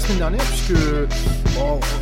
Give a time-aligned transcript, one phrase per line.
[0.00, 0.74] semaine dernière, puisque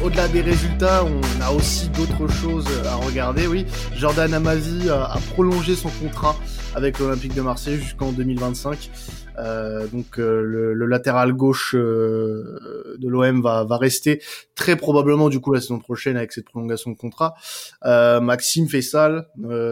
[0.02, 3.46] au-delà des résultats, on a aussi d'autres choses à regarder.
[3.46, 3.66] Oui,
[3.96, 6.36] Jordan Amavi a prolongé son contrat
[6.74, 8.90] avec l'Olympique de Marseille jusqu'en 2025.
[9.38, 14.22] Euh, donc euh, le, latéral gauche euh, de l'OM va, va rester
[14.54, 17.34] très probablement du coup la saison prochaine avec cette prolongation de contrat.
[17.82, 19.26] Maxime Fessal,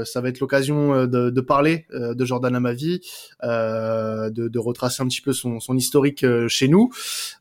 [0.05, 3.01] ça va être l'occasion de, de, parler de Jordan Amavi,
[3.43, 6.91] de, de, retracer un petit peu son, son historique chez nous.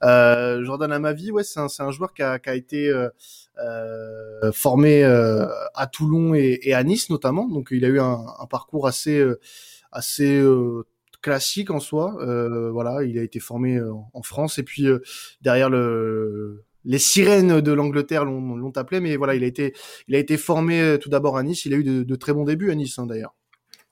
[0.01, 2.91] Jordan Amavi, ouais, c'est un, un, joueur qui a, qui a été
[4.53, 8.87] formé à Toulon et, et, à Nice notamment, donc il a eu un, un parcours
[8.87, 9.23] assez
[9.91, 10.43] assez
[11.21, 12.15] classique en soi.
[12.21, 14.99] Euh, voilà, il a été formé euh, en France et puis euh,
[15.41, 19.73] derrière le les sirènes de l'Angleterre l'ont appelé, mais voilà, il a été,
[20.07, 21.65] il a été formé tout d'abord à Nice.
[21.65, 23.35] Il a eu de, très bons débuts à Nice, hein, d'ailleurs.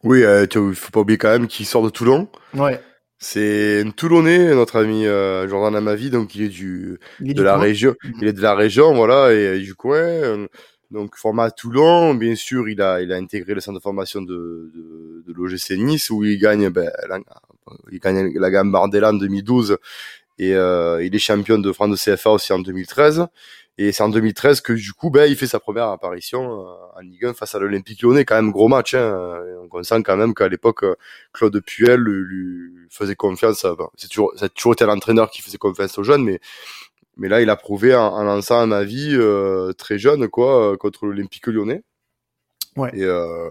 [0.04, 2.30] Oui, il faut pas oublier quand même qu'il sort de Toulon.
[2.54, 2.80] Ouais.
[3.20, 7.94] C'est un Toulonnais, notre ami Jordan Amavi, donc il est du de la région.
[8.22, 10.48] Il est de la région, voilà, et du coin.
[10.90, 14.22] Donc format à Toulon, bien sûr, il a il a intégré le centre de formation
[14.22, 17.20] de de, de l'OGC Nice où il gagne ben, la,
[17.92, 19.78] il gagne la gamme Bardella en 2012
[20.40, 23.28] et euh, il est champion de France de CFA aussi en 2013
[23.80, 27.02] et c'est en 2013 que du coup ben il fait sa première apparition euh, en
[27.02, 29.40] Ligue 1 face à l'Olympique Lyonnais quand même gros match hein.
[29.62, 30.86] Donc on sent quand même qu'à l'époque
[31.34, 33.66] Claude Puel lui, faisait confiance
[33.98, 36.40] c'est toujours c'est toujours été l'entraîneur qui faisait confiance aux jeunes mais
[37.18, 40.78] mais là, il a prouvé en, en lançant ma vie euh, très jeune, quoi, euh,
[40.78, 41.82] contre l'Olympique lyonnais.
[42.76, 42.92] Ouais.
[42.94, 43.50] Et euh,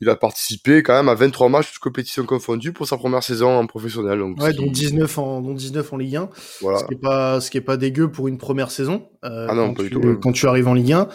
[0.00, 3.58] il a participé quand même à 23 matchs, de compétitions confondues, pour sa première saison
[3.58, 4.18] en professionnel.
[4.18, 6.30] Donc ouais, dont 19 en, dont 19 en Ligue 1.
[6.60, 6.78] Voilà.
[6.78, 9.08] Ce qui est pas, ce qui est pas dégueu pour une première saison.
[9.24, 11.08] Euh, ah non, quand, pas tu, du tout, quand tu arrives en Ligue 1.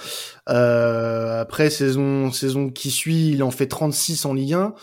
[0.50, 4.74] Euh, après, saison, saison qui suit, il en fait 36 en Ligue 1.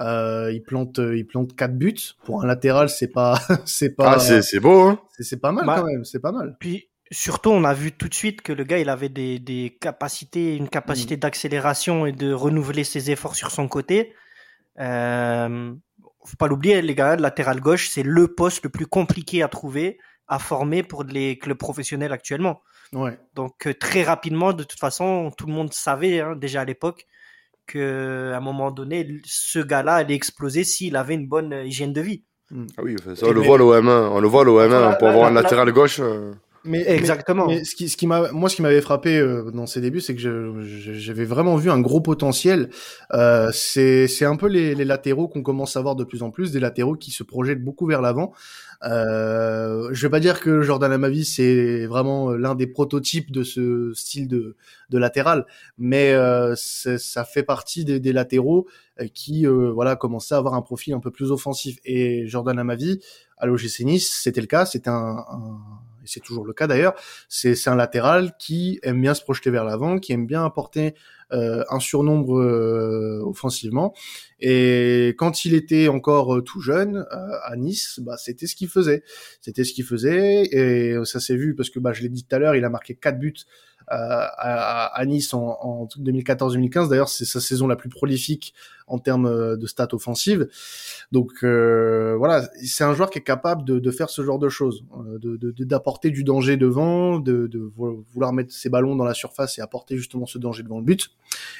[0.00, 4.14] Euh, il plante, il plante quatre buts pour un latéral, c'est pas, c'est pas.
[4.14, 4.98] Ah, c'est, c'est beau, hein.
[5.20, 6.56] C'est, pas mal bah, quand même, c'est pas mal.
[6.58, 9.76] Puis surtout, on a vu tout de suite que le gars, il avait des, des
[9.80, 11.20] capacités, une capacité mm.
[11.20, 14.12] d'accélération et de renouveler ses efforts sur son côté.
[14.80, 15.72] Euh,
[16.24, 19.48] faut pas l'oublier, les gars, le latéral gauche, c'est le poste le plus compliqué à
[19.48, 22.62] trouver, à former pour les clubs professionnels actuellement.
[22.92, 23.18] Ouais.
[23.34, 27.06] Donc euh, très rapidement, de toute façon, tout le monde savait hein, déjà à l'époque
[27.66, 32.24] qu'à un moment donné, ce gars-là allait exploser s'il avait une bonne hygiène de vie.
[32.50, 32.66] Hmm.
[32.76, 35.72] Ah oui, ça, on, le voit l'OM1, on le voit l'OM1 pour avoir un latéral
[35.72, 36.00] gauche.
[36.00, 36.32] Euh.
[36.64, 37.46] Mais exactement.
[37.46, 40.00] Mais, ce qui, ce qui m'a, moi, ce qui m'avait frappé euh, dans ses débuts,
[40.00, 42.70] c'est que j'avais vraiment vu un gros potentiel.
[43.12, 46.30] Euh, c'est, c'est un peu les, les latéraux qu'on commence à voir de plus en
[46.30, 48.32] plus, des latéraux qui se projettent beaucoup vers l'avant.
[48.84, 53.42] Euh, je vais pas dire que Jordan Amavi c'est vraiment euh, l'un des prototypes de
[53.42, 54.56] ce style de,
[54.90, 55.46] de latéral,
[55.78, 58.66] mais euh, ça fait partie des, des latéraux
[59.00, 61.78] euh, qui euh, voilà commençaient à avoir un profil un peu plus offensif.
[61.84, 63.00] Et Jordan Amavi
[63.38, 65.58] à l'OGC Nice, c'était le cas, c'était un, un
[66.04, 66.94] et c'est toujours le cas d'ailleurs,
[67.28, 70.94] c'est un latéral qui aime bien se projeter vers l'avant, qui aime bien apporter
[71.32, 73.94] euh, un surnombre euh, offensivement.
[74.40, 79.02] Et quand il était encore euh, tout jeune à Nice, bah, c'était ce qu'il faisait.
[79.40, 82.36] C'était ce qu'il faisait et ça s'est vu parce que bah, je l'ai dit tout
[82.36, 83.34] à l'heure, il a marqué quatre buts
[83.86, 86.88] à, à, Nice en, en 2014-2015.
[86.88, 88.54] D'ailleurs, c'est sa saison la plus prolifique
[88.86, 90.48] en termes euh, de stats offensives.
[91.12, 94.48] Donc euh, voilà, c'est un joueur qui est capable de, de, faire ce genre de
[94.48, 99.14] choses, euh, de d'apporter du danger devant, de, de, vouloir mettre ses ballons dans la
[99.14, 101.10] surface et apporter justement ce danger devant le but.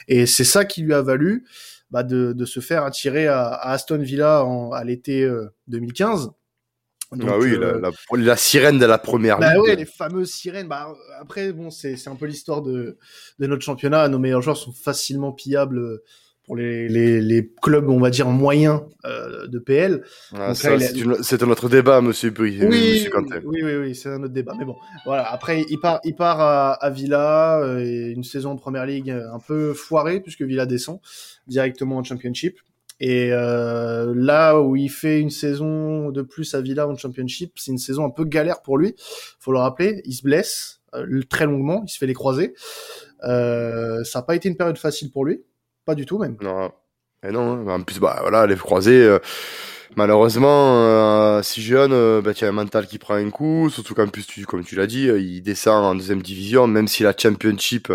[0.08, 1.44] Et c'est ça qui lui a valu
[1.90, 5.28] bah, de, de se faire attirer à, à Aston Villa en, à l'été
[5.68, 6.30] 2015
[7.22, 9.62] ah oui, la, euh, la, sirène de la première bah ligue.
[9.62, 10.69] Ouais, les fameuses sirènes.
[10.69, 12.98] Bah, après, bon, c'est un peu l'histoire de,
[13.38, 14.08] de notre championnat.
[14.08, 16.02] Nos meilleurs joueurs sont facilement pillables euh,
[16.44, 20.04] pour les, les, les clubs, on va dire, moyens euh, de PL.
[20.34, 22.32] Ah, c'est un autre débat, monsieur.
[22.38, 23.08] Oui, oui,
[23.44, 24.52] oui, oui, c'est un autre débat.
[24.58, 24.76] Mais bon,
[25.06, 25.31] voilà.
[25.32, 29.38] Après, il part, il part à, à Villa, et une saison en première ligue un
[29.38, 31.00] peu foirée, puisque Villa descend
[31.46, 32.58] directement en championship.
[33.06, 37.70] Et euh, là où il fait une saison de plus à Villa en Championship, c'est
[37.70, 38.94] une saison un peu galère pour lui.
[39.38, 42.54] Faut le rappeler, il se blesse euh, très longuement, il se fait les croisés.
[43.24, 45.42] Euh, ça n'a pas été une période facile pour lui,
[45.84, 46.38] pas du tout même.
[46.40, 46.72] Non,
[47.22, 47.68] et non.
[47.68, 47.78] Hein.
[47.78, 49.18] En plus, bah voilà, les croisés.
[49.90, 53.69] Euh, malheureusement, euh, si jeune, euh, bah, tu as un mental qui prend un coup,
[53.70, 56.88] surtout qu'en plus, tu, comme tu l'as dit, euh, il descend en deuxième division, même
[56.88, 57.92] si la championship...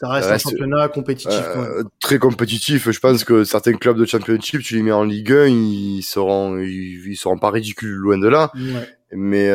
[0.00, 1.42] Ça reste, un championnat compétitif.
[2.00, 2.90] Très compétitif.
[2.90, 6.58] Je pense que certains clubs de championship, tu les mets en Ligue 1, ils seront,
[6.58, 8.50] ils, seront pas ridicules, loin de là.
[8.54, 8.88] Ouais.
[9.12, 9.50] Mais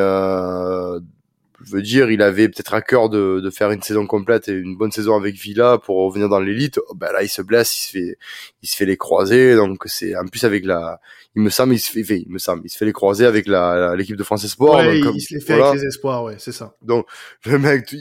[1.69, 4.77] veux dire, il avait peut-être à cœur de, de, faire une saison complète et une
[4.77, 6.79] bonne saison avec Villa pour revenir dans l'élite.
[6.89, 8.17] Oh, ben là, il se blesse, il se fait,
[8.61, 9.55] il se fait les croisés.
[9.55, 10.99] Donc c'est en plus avec la,
[11.35, 13.47] il me semble, il se fait, il me semble, il se fait les croisés avec
[13.47, 14.79] la l'équipe de France Espoir.
[14.79, 16.75] Ouais, il, se les fait avec les espoirs, ouais, c'est ça.
[16.81, 17.07] Donc
[17.45, 17.93] le mec,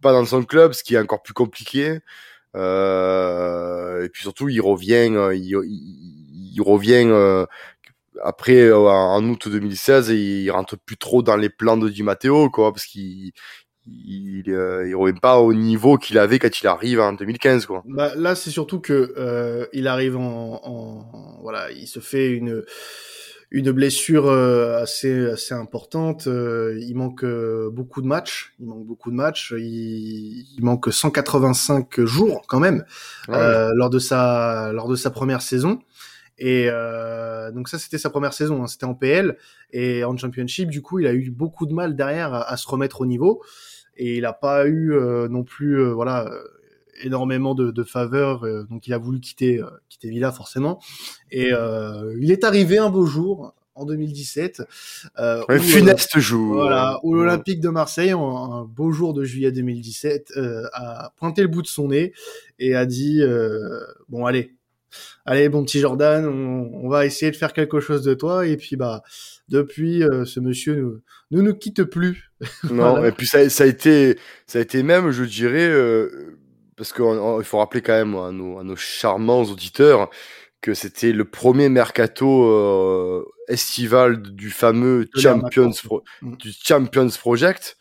[0.00, 2.00] pas dans son club, ce qui est encore plus compliqué.
[2.54, 7.44] Euh, et puis surtout, il revient, euh, il, il, il revient euh,
[8.22, 12.50] après euh, en août 2016 il rentre plus trop dans les plans de Di Matteo
[12.50, 13.32] quoi parce qu'il
[13.86, 17.82] il, euh, il, revient pas au niveau qu'il avait quand il arrive en 2015 quoi.
[17.86, 22.64] Bah, là c'est surtout que euh, il arrive en, en, voilà il se fait une
[23.52, 27.24] une blessure euh, assez assez importante il manque
[27.70, 32.84] beaucoup de matchs il manque beaucoup de matchs il, il manque 185 jours quand même
[33.28, 35.80] lors de sa lors de sa première saison
[36.38, 38.62] et euh, donc ça, c'était sa première saison.
[38.62, 38.66] Hein.
[38.66, 39.36] C'était en PL
[39.72, 40.70] et en Championship.
[40.70, 43.42] Du coup, il a eu beaucoup de mal derrière à, se remettre au niveau
[43.96, 46.30] et il n'a pas eu euh, non plus, euh, voilà,
[47.02, 48.44] énormément de, de faveurs.
[48.44, 50.80] Euh, donc il a voulu quitter quitter Villa forcément.
[51.30, 51.52] Et
[52.20, 54.62] il est arrivé un beau jour en 2017.
[55.18, 56.54] Euh, un funeste jour.
[56.54, 60.32] Voilà, où l'Olympique de Marseille, un beau jour de juillet 2017,
[60.72, 62.12] a pointé le bout de son nez
[62.58, 63.22] et a dit
[64.08, 64.55] bon allez,
[65.24, 68.76] allez bon petit Jordan, on, va essayer de faire quelque chose de toi et puis
[68.76, 69.02] bah
[69.48, 72.30] depuis euh, ce monsieur ne nous, quitte plus.
[72.70, 76.36] non et puis ça, ça a été ça a été même je dirais euh,
[76.76, 80.10] parce qu'il faut rappeler quand même à nos, à nos charmants auditeurs
[80.60, 85.70] que c'était le premier mercato euh, estival du fameux Champions
[86.22, 86.36] mm.
[86.36, 87.76] du Champions Project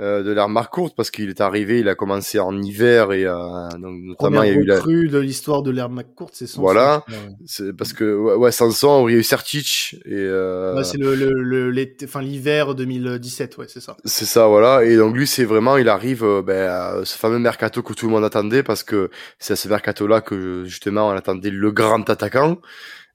[0.00, 3.24] euh, de l'ère marque courte parce qu'il est arrivé, il a commencé en hiver et
[3.24, 3.34] euh,
[3.78, 6.62] donc notamment il y a eu la de l'histoire de l'ère courte, c'est Sanson.
[6.62, 7.04] Voilà,
[7.46, 10.76] c'est parce que ouais, ouais Sanson, il y a eu Sertic et euh...
[10.76, 11.32] ouais, c'est le le,
[11.70, 13.96] le enfin l'hiver 2017, ouais, c'est ça.
[14.04, 17.38] C'est ça, voilà, et donc lui c'est vraiment il arrive euh, ben, à ce fameux
[17.38, 21.08] mercato que tout le monde attendait parce que c'est à ce mercato là que justement
[21.08, 22.58] on attendait le grand attaquant.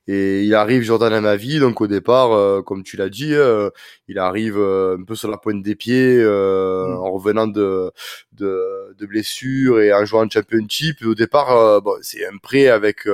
[0.07, 3.33] Et il arrive Jordan à ma vie, donc au départ, euh, comme tu l'as dit,
[3.33, 3.69] euh,
[4.09, 6.97] il arrive euh, un peu sur la pointe des pieds mm.
[6.97, 7.91] en revenant de,
[8.33, 11.01] de, de blessures et en jouant en championship.
[11.01, 13.07] Et au départ, bon, c'est un prêt avec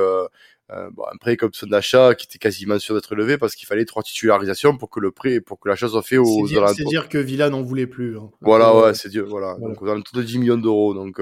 [0.91, 3.85] bon, un prêt comme son d'achat qui était quasiment sûr d'être levé parce qu'il fallait
[3.85, 7.17] trois titularisations pour que le prêt, pour que l'achat soit fait aux C'est dire que
[7.17, 8.17] Villa n'en voulait plus.
[8.17, 8.29] Hein.
[8.41, 9.55] Voilà, ouais, c'est dire, voilà.
[9.59, 9.73] voilà.
[9.73, 10.93] Donc, autour de 10 millions d'euros.
[10.93, 11.21] Donc,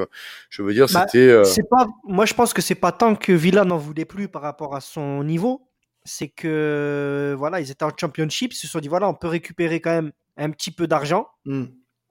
[0.49, 1.43] je veux dire, bah, c'était.
[1.45, 4.41] C'est pas, moi, je pense que c'est pas tant que Villa n'en voulait plus par
[4.41, 5.67] rapport à son niveau
[6.07, 9.81] c'est que voilà, ils étaient en championship, ils se sont dit voilà, on peut récupérer
[9.81, 11.27] quand même un petit peu d'argent.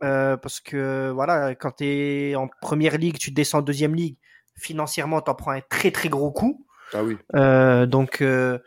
[0.04, 4.16] Euh, parce que voilà, quand tu es en première ligue, tu descends en deuxième ligue,
[4.54, 6.65] financièrement, tu en prends un très très gros coup.
[6.92, 7.16] Ah oui.
[7.34, 8.58] Euh, donc, euh,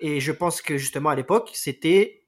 [0.00, 2.22] et je pense que justement à l'époque, c'était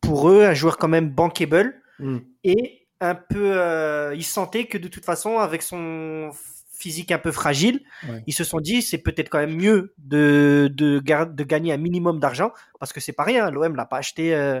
[0.00, 2.18] pour eux un joueur quand même bankable mmh.
[2.44, 4.12] et un peu.
[4.14, 6.30] ils sentaient que de toute façon, avec son
[6.82, 7.80] physique un peu fragile,
[8.26, 12.18] ils se sont dit c'est peut-être quand même mieux de, de, de gagner un minimum
[12.18, 12.50] d'argent
[12.80, 13.50] parce que c'est pas rien.
[13.50, 14.34] L'OM l'a pas acheté.
[14.34, 14.60] Euh,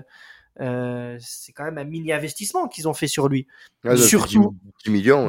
[0.60, 3.48] euh, c'est quand même un mini investissement qu'ils ont fait sur lui.
[3.96, 5.26] Surtout 10, millions.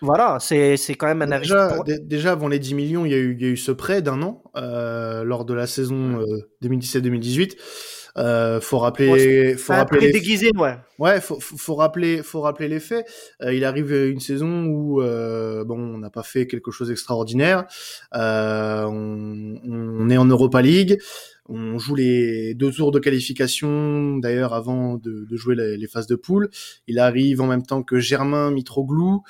[0.00, 3.34] Voilà, c'est quand même un déjà, déjà avant les 10 millions, il y a eu,
[3.34, 6.24] il y a eu ce prêt d'un an euh, lors de la saison
[6.62, 7.56] 2017-2018.
[8.16, 10.12] Euh, faut rappeler, faut rappeler.
[10.12, 10.76] déguisé, ouais.
[10.98, 13.06] Ouais, faut, faut, rappeler, faut rappeler les faits.
[13.42, 17.64] Euh, il arrive une saison où euh, bon, on n'a pas fait quelque chose d'extraordinaire.
[18.14, 20.98] Euh, on, on, est en Europa League.
[21.48, 26.06] On joue les deux tours de qualification, d'ailleurs, avant de, de jouer les, les, phases
[26.06, 26.48] de poule.
[26.86, 29.22] Il arrive en même temps que Germain Mitroglou.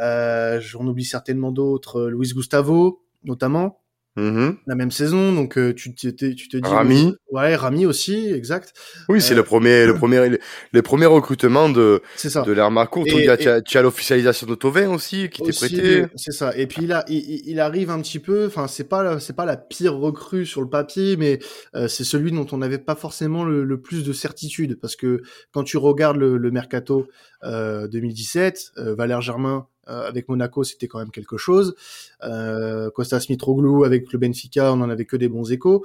[0.00, 2.08] Euh, J'en oublie certainement d'autres.
[2.08, 3.80] Luis Gustavo, notamment.
[4.18, 4.56] Mm-hmm.
[4.66, 6.68] La même saison, donc euh, tu, tu, tu te dis.
[6.68, 7.14] Rami.
[7.30, 8.72] Ouais, Rami aussi, exact.
[9.08, 10.38] Oui, c'est le premier, le premier,
[10.72, 12.42] les, premiers recrutements de, ça.
[12.42, 13.04] de l'ère Marco.
[13.04, 16.06] Tu as, tu as l'officialisation de Tovin aussi, qui t'est prêté.
[16.16, 16.56] C'est ça.
[16.56, 18.46] Et puis là, il, il, arrive un petit peu.
[18.46, 21.38] Enfin, c'est pas, c'est pas la pire recrue sur le papier, mais
[21.76, 25.62] euh, c'est celui dont on n'avait pas forcément le, plus de certitude, parce que quand
[25.62, 27.06] tu regardes le, le mercato
[27.44, 31.74] euh, 2017, euh, Valère Germain euh, avec Monaco, c'était quand même quelque chose.
[32.22, 35.84] Euh, Costas Mitroglou avec le Benfica, on n'en avait que des bons échos.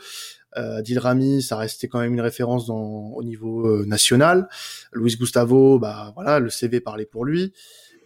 [0.58, 4.48] Euh, Adil Rami, ça restait quand même une référence dans, au niveau euh, national.
[4.92, 7.54] Luis Gustavo, bah voilà, le CV parlait pour lui.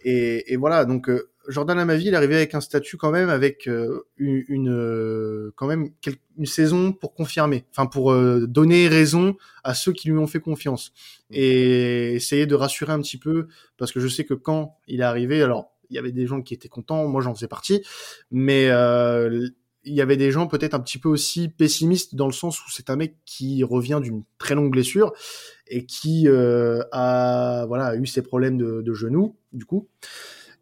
[0.02, 3.66] Et, et voilà, donc euh, Jordan Amavi, il arrivé avec un statut quand même, avec
[3.66, 5.88] une, une, quand même
[6.36, 10.92] une saison pour confirmer, enfin pour donner raison à ceux qui lui ont fait confiance
[11.30, 15.04] et essayer de rassurer un petit peu, parce que je sais que quand il est
[15.04, 17.82] arrivé, alors il y avait des gens qui étaient contents, moi j'en faisais partie,
[18.30, 19.48] mais euh,
[19.84, 22.70] il y avait des gens peut-être un petit peu aussi pessimistes dans le sens où
[22.70, 25.12] c'est un mec qui revient d'une très longue blessure
[25.66, 29.88] et qui euh, a voilà eu ses problèmes de, de genoux du coup.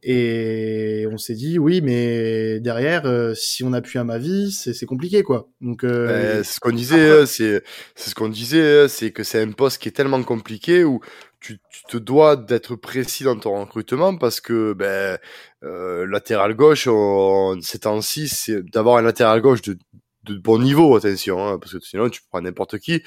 [0.09, 4.87] Et on s'est dit oui, mais derrière, euh, si on appuie à ma vie, c'est
[4.87, 5.49] compliqué quoi.
[5.61, 7.65] Donc euh, c'est ce qu'on disait, c'est
[7.97, 11.01] c'est ce qu'on disait, c'est que c'est un poste qui est tellement compliqué où
[11.41, 15.19] tu, tu te dois d'être précis dans ton recrutement parce que ben
[15.65, 19.77] euh, latéral gauche, en ces temps-ci, c'est d'avoir un latéral gauche de
[20.23, 23.03] de bon niveau, attention, hein, parce que sinon tu prends n'importe qui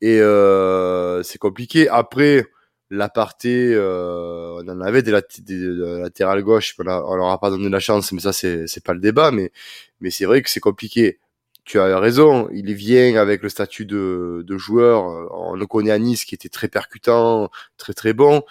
[0.00, 1.88] et euh, c'est compliqué.
[1.88, 2.44] Après
[2.90, 7.50] l'aparté, euh, on en avait des, lat des, latérales gauche, on, on leur a pas
[7.50, 9.52] donné la chance, mais ça c'est c'est pas le débat, mais
[10.00, 11.18] mais c'est vrai que c'est compliqué.
[11.64, 15.04] Tu as raison, il vient avec le statut de, de joueur.
[15.32, 18.42] On le connaît à Nice, qui était très percutant, très très bon.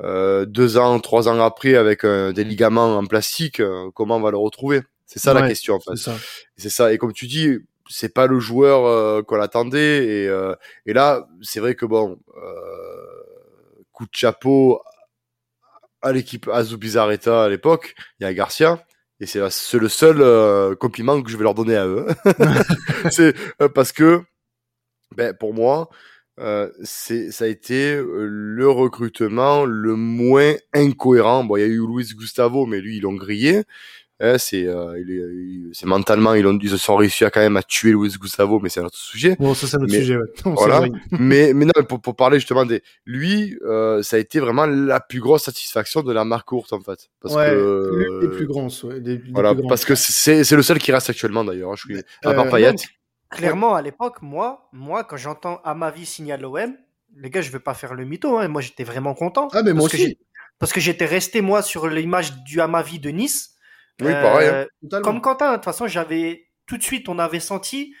[0.00, 4.20] Euh, deux ans, trois ans après, avec euh, des ligaments en plastique, euh, comment on
[4.20, 4.82] va le retrouver?
[5.06, 6.10] C'est ça la question en fait.
[6.56, 6.92] C'est ça.
[6.92, 10.06] Et comme tu dis, c'est pas le joueur euh, qu'on attendait.
[10.06, 10.54] Et, euh,
[10.86, 12.18] et là, c'est vrai que bon,
[13.94, 14.82] coup de chapeau
[16.02, 17.94] à l'équipe Azubizarreta à l'époque.
[18.20, 18.84] Il y a Garcia.
[19.20, 19.40] Et c'est
[19.78, 22.06] le seul compliment que je vais leur donner à eux.
[23.10, 23.34] c'est
[23.74, 24.20] parce que,
[25.16, 25.88] ben, pour moi,
[26.40, 31.44] euh, c'est ça a été le recrutement le moins incohérent.
[31.44, 33.62] Bon, il y a eu Luis Gustavo, mais lui ils l'ont grillé.
[34.20, 37.62] Hein, c'est euh, il c'est mentalement ils ont ils sont réussi à quand même à
[37.62, 39.36] tuer Luis Gustavo, mais c'est un autre sujet.
[39.40, 40.16] Bon, ça c'est un autre sujet.
[40.16, 40.22] Ouais.
[40.44, 40.86] voilà.
[41.10, 45.00] mais mais non, pour, pour parler justement des lui, euh, ça a été vraiment la
[45.00, 48.68] plus grosse satisfaction de la marque courte en fait, parce ouais, que les plus grands,
[48.84, 51.72] ouais, des, voilà, parce que c'est c'est le seul qui reste actuellement d'ailleurs.
[51.72, 52.74] Hein, je suis à part Payet.
[53.30, 56.76] Clairement, à l'époque, moi, moi, quand j'entends à ma vie signal l'OM,
[57.16, 58.38] les gars, je vais pas faire le mytho.
[58.38, 58.46] Hein.
[58.46, 59.48] Moi, j'étais vraiment content.
[59.52, 60.18] Ah, mais moi aussi.
[60.58, 63.53] parce que j'étais resté moi sur l'image du à ma vie de Nice.
[64.00, 64.48] Oui, pareil.
[64.48, 64.66] Hein.
[64.92, 67.94] Euh, comme Quentin, de toute façon, j'avais tout de suite, on avait senti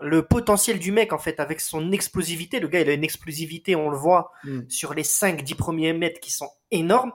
[0.00, 2.60] le potentiel du mec en fait avec son explosivité.
[2.60, 4.62] Le gars, il a une explosivité, on le voit mm.
[4.68, 7.12] sur les 5-10 premiers mètres qui sont énormes.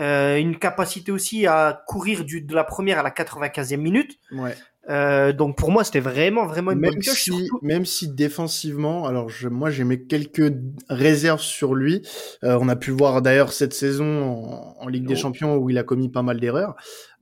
[0.00, 4.18] Euh, une capacité aussi à courir du, de la première à la 95e minute.
[4.32, 4.54] Ouais.
[4.90, 7.22] Euh, donc pour moi c'était vraiment vraiment une même bonne pioche.
[7.22, 10.52] Si, Même si défensivement, alors je, moi j'ai mis quelques
[10.90, 12.02] réserves sur lui.
[12.42, 15.18] Euh, on a pu voir d'ailleurs cette saison en, en Ligue des oh.
[15.18, 16.74] Champions où il a commis pas mal d'erreurs.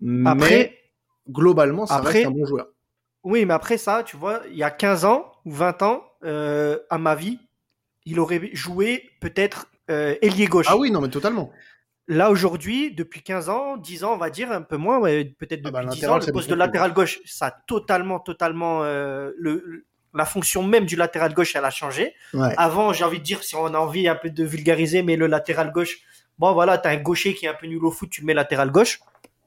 [0.03, 0.79] Mais
[1.31, 2.67] globalement, ça après, reste un bon joueur.
[3.25, 6.79] Oui, mais après ça, tu vois, il y a 15 ans ou 20 ans, euh,
[6.91, 7.39] à ma vie,
[8.05, 10.67] il aurait joué peut-être euh, ailier gauche.
[10.69, 11.51] Ah oui, non mais totalement.
[12.09, 15.63] Là aujourd'hui, depuis 15 ans, 10 ans, on va dire un peu moins, ouais, peut-être
[15.63, 19.31] depuis ah bah, 10 ans, le poste de latéral gauche, ça a totalement, totalement euh,
[19.39, 22.15] le, la fonction même du latéral gauche, elle a changé.
[22.35, 22.53] Ouais.
[22.57, 25.29] Avant, j'ai envie de dire, si on a envie un peu de vulgariser, mais le
[25.29, 26.01] latéral gauche,
[26.39, 28.35] bon voilà, t'as un gaucher qui est un peu nul au foot, tu le mets
[28.35, 28.99] latéral gauche.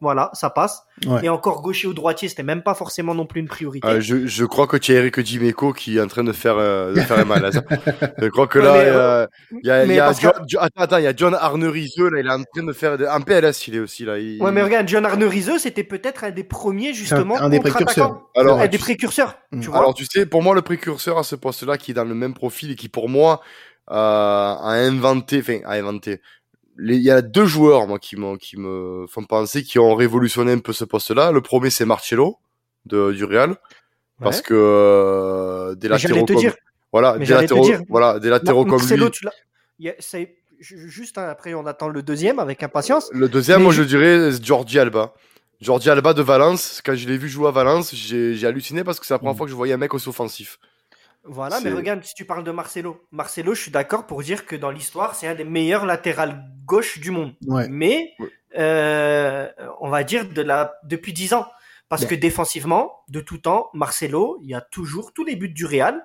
[0.05, 0.83] Voilà, ça passe.
[1.07, 1.25] Ouais.
[1.25, 3.87] Et encore gaucher ou droitier, c'était même pas forcément non plus une priorité.
[3.87, 6.57] Euh, je, je crois que tu as Eric Dimeco qui est en train de faire,
[6.59, 7.59] euh, de faire un malaise.
[8.21, 10.57] je crois que là, il y a, y a John, que...
[10.59, 13.21] attends, attends, il y a John Arnerizeux, là, il est en train de faire un
[13.21, 14.19] PLS, il est aussi là.
[14.19, 14.39] Il...
[14.43, 18.29] Ouais, mais regarde, John Arnerizeux, c'était peut-être un des premiers, justement, un, un des précurseurs.
[18.35, 19.79] Alors, un des précurseurs, tu, tu vois.
[19.79, 22.35] Alors, tu sais, pour moi, le précurseur à ce poste-là, qui est dans le même
[22.35, 23.41] profil et qui, pour moi,
[23.89, 26.21] euh, a inventé, enfin, a inventé,
[26.79, 30.51] il y a deux joueurs moi qui me qui me font penser qui ont révolutionné
[30.51, 31.31] un peu ce poste-là.
[31.31, 32.37] Le premier c'est Marcelo
[32.85, 33.55] de du Real
[34.21, 36.55] parce que euh, des latéraux comme dire.
[36.91, 37.81] voilà Mais des latéraux dire.
[37.89, 39.11] voilà des latéraux comme Marcelo, lui.
[39.11, 39.31] tu l'as-
[39.79, 43.09] il y a- c'est- juste hein, après, on attend le deuxième avec impatience.
[43.11, 45.13] Le deuxième Mais moi je- je dirais Jordi Alba.
[45.61, 48.99] Jordi Alba de Valence, quand je l'ai vu jouer à Valence, j'ai j'ai halluciné parce
[48.99, 49.37] que c'est la première Mm.
[49.37, 50.59] fois que je voyais un mec aussi offensif.
[51.27, 53.01] Voilà, mais regarde, si tu parles de Marcelo.
[53.11, 56.99] Marcelo, je suis d'accord pour dire que dans l'histoire, c'est un des meilleurs latérales gauche
[56.99, 57.33] du monde.
[57.47, 57.67] Ouais.
[57.69, 58.29] Mais, Ouais.
[58.57, 61.47] euh, on va dire de la, depuis 10 ans.
[61.89, 62.07] Parce Ouais.
[62.09, 66.03] que défensivement, de tout temps, Marcelo, il y a toujours, tous les buts du Real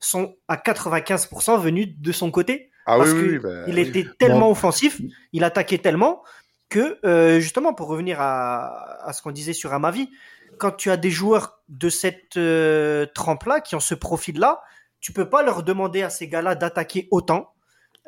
[0.00, 2.70] sont à 95% venus de son côté.
[2.86, 5.00] Ah parce oui, oui, que oui, bah, il était tellement offensif,
[5.32, 6.22] il attaquait tellement
[6.68, 10.08] que, euh, justement, pour revenir à, à ce qu'on disait sur Amavi,
[10.60, 14.60] quand tu as des joueurs de cette euh, trempe-là, qui ont ce profil-là,
[15.00, 17.54] tu peux pas leur demander à ces gars-là d'attaquer autant.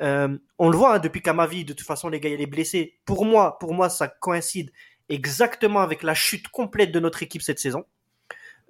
[0.02, 2.98] Euh, on le voit hein, depuis qu'Amavi, de toute façon, les gars, il est blessé.
[3.06, 4.70] Pour moi, pour moi, ça coïncide
[5.08, 7.84] exactement avec la chute complète de notre équipe cette saison.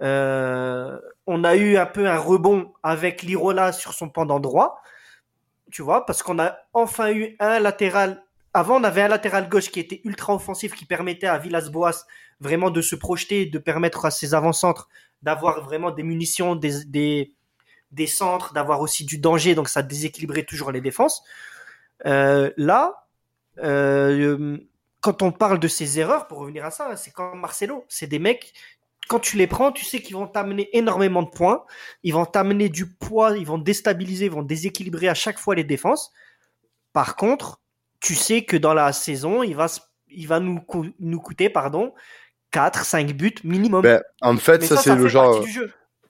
[0.01, 4.81] Euh, on a eu un peu un rebond avec Lirola sur son pendant droit,
[5.71, 8.23] tu vois, parce qu'on a enfin eu un latéral.
[8.55, 12.05] Avant, on avait un latéral gauche qui était ultra offensif, qui permettait à Villas-Boas
[12.43, 14.89] vraiment de se projeter, de permettre à ses avant-centres
[15.23, 16.85] d'avoir vraiment des munitions, des,
[17.91, 21.23] des, centres, d'avoir aussi du danger, donc ça déséquilibrait toujours les défenses.
[22.07, 23.07] Euh, là,
[23.59, 24.59] euh,
[25.01, 28.19] quand on parle de ces erreurs, pour revenir à ça, c'est comme Marcelo, c'est des
[28.19, 28.53] mecs,
[29.09, 31.65] quand tu les prends, tu sais qu'ils vont t'amener énormément de points,
[32.03, 35.65] ils vont t'amener du poids, ils vont déstabiliser, ils vont déséquilibrer à chaque fois les
[35.65, 36.13] défenses.
[36.93, 37.61] Par contre,
[38.01, 39.67] tu sais que dans la saison, il va,
[40.09, 40.65] il va nous,
[40.99, 41.93] nous coûter pardon,
[42.52, 43.82] 4, 5 buts minimum.
[43.82, 45.44] Ben, en fait, ça, c'est le genre.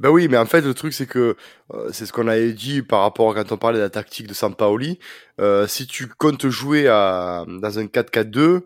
[0.00, 1.36] Ben oui, mais en fait, le truc, c'est que
[1.72, 4.26] euh, c'est ce qu'on avait dit par rapport à quand on parlait de la tactique
[4.26, 4.98] de Sampaoli.
[5.40, 8.62] Euh, si tu comptes jouer à, dans un 4-4-2,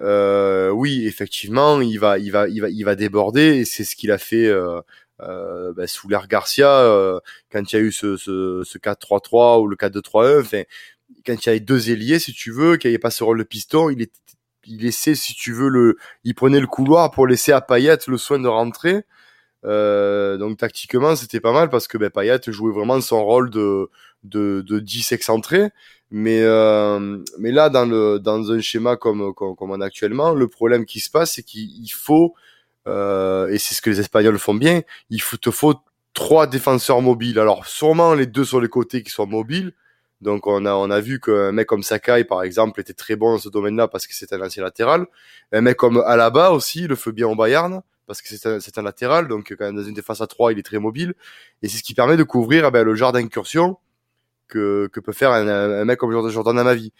[0.00, 3.58] euh, oui, effectivement, il va, il va, il va, il va déborder.
[3.58, 4.80] Et c'est ce qu'il a fait euh,
[5.20, 7.20] euh, ben, sous l'air Garcia euh,
[7.50, 10.40] quand il y a eu ce, ce, ce 4-3-3 ou le 4-2-3-1.
[10.40, 10.62] Enfin,
[11.26, 13.38] quand il y avait deux ailiers, si tu veux, qu'il n'y avait pas ce rôle
[13.38, 14.12] de piston, il, est,
[14.66, 18.18] il laissait, si tu veux, le, il prenait le couloir pour laisser à Payet le
[18.18, 19.04] soin de rentrer.
[19.64, 23.90] Euh, donc tactiquement, c'était pas mal parce que ben, Payet jouait vraiment son rôle de,
[24.24, 25.70] de, de 10 excentré.
[26.10, 30.32] Mais, euh, mais là, dans, le, dans un schéma comme, comme, comme on a actuellement,
[30.32, 32.34] le problème qui se passe, c'est qu'il faut,
[32.86, 35.74] euh, et c'est ce que les Espagnols font bien, il faut, te faut
[36.14, 37.38] trois défenseurs mobiles.
[37.38, 39.72] Alors, sûrement les deux sur les côtés qui sont mobiles,
[40.20, 43.32] donc on a on a vu qu'un mec comme Sakai par exemple était très bon
[43.32, 45.06] dans ce domaine-là parce que c'est un ancien latéral.
[45.52, 48.76] Un mec comme Alaba aussi le fait bien au Bayern parce que c'est un, c'est
[48.78, 51.14] latéral donc quand même dans une défense à 3 il est très mobile
[51.62, 53.78] et c'est ce qui permet de couvrir eh ben, le genre d'incursion
[54.48, 56.92] que, que peut faire un, un mec comme Jordan Amavi.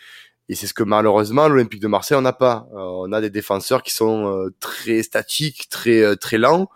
[0.50, 2.68] Et c'est ce que malheureusement l'Olympique de Marseille on n'a pas.
[2.72, 6.68] Euh, on a des défenseurs qui sont euh, très statiques, très euh, très lents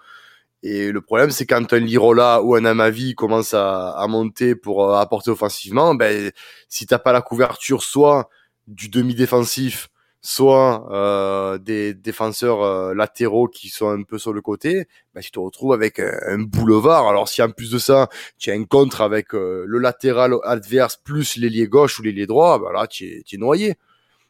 [0.62, 4.88] et le problème, c'est quand un Lirola ou un Amavi commence à, à monter pour
[4.88, 6.31] euh, apporter offensivement, ben,
[6.69, 8.28] si t'as pas la couverture soit
[8.69, 9.88] du demi-défensif,
[10.23, 15.33] soit euh, des défenseurs euh, latéraux qui sont un peu sur le côté, ben, tu
[15.33, 17.09] te retrouves avec un, boulevard.
[17.09, 20.97] Alors si en plus de ça, tu as un contre avec euh, le latéral adverse
[20.97, 23.75] plus l'ailier gauche ou l'ailier droit, ben là, tu es, es, noyé.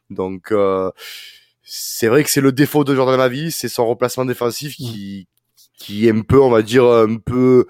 [0.09, 0.53] Donc
[1.63, 5.27] c'est vrai que c'est le défaut de Jordan Amavi, c'est son remplacement défensif qui,
[5.83, 7.67] qui est un peu, on va dire, un peu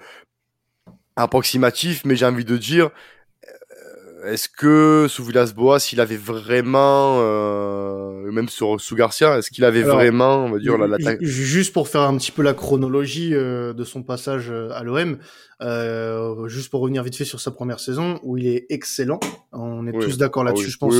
[1.16, 2.90] approximatif, mais j'ai envie de dire,
[3.44, 9.64] euh, est-ce que sous Villas-Boas, il avait vraiment, euh, même sur sous Garcia, est-ce qu'il
[9.64, 13.72] avait vraiment, on va dire, la, Juste pour faire un petit peu la chronologie euh,
[13.72, 15.18] de son passage à l'OM,
[15.60, 19.18] euh, juste pour revenir vite fait sur sa première saison, où il est excellent,
[19.50, 20.94] on est tous d'accord ah là-dessus, je pense,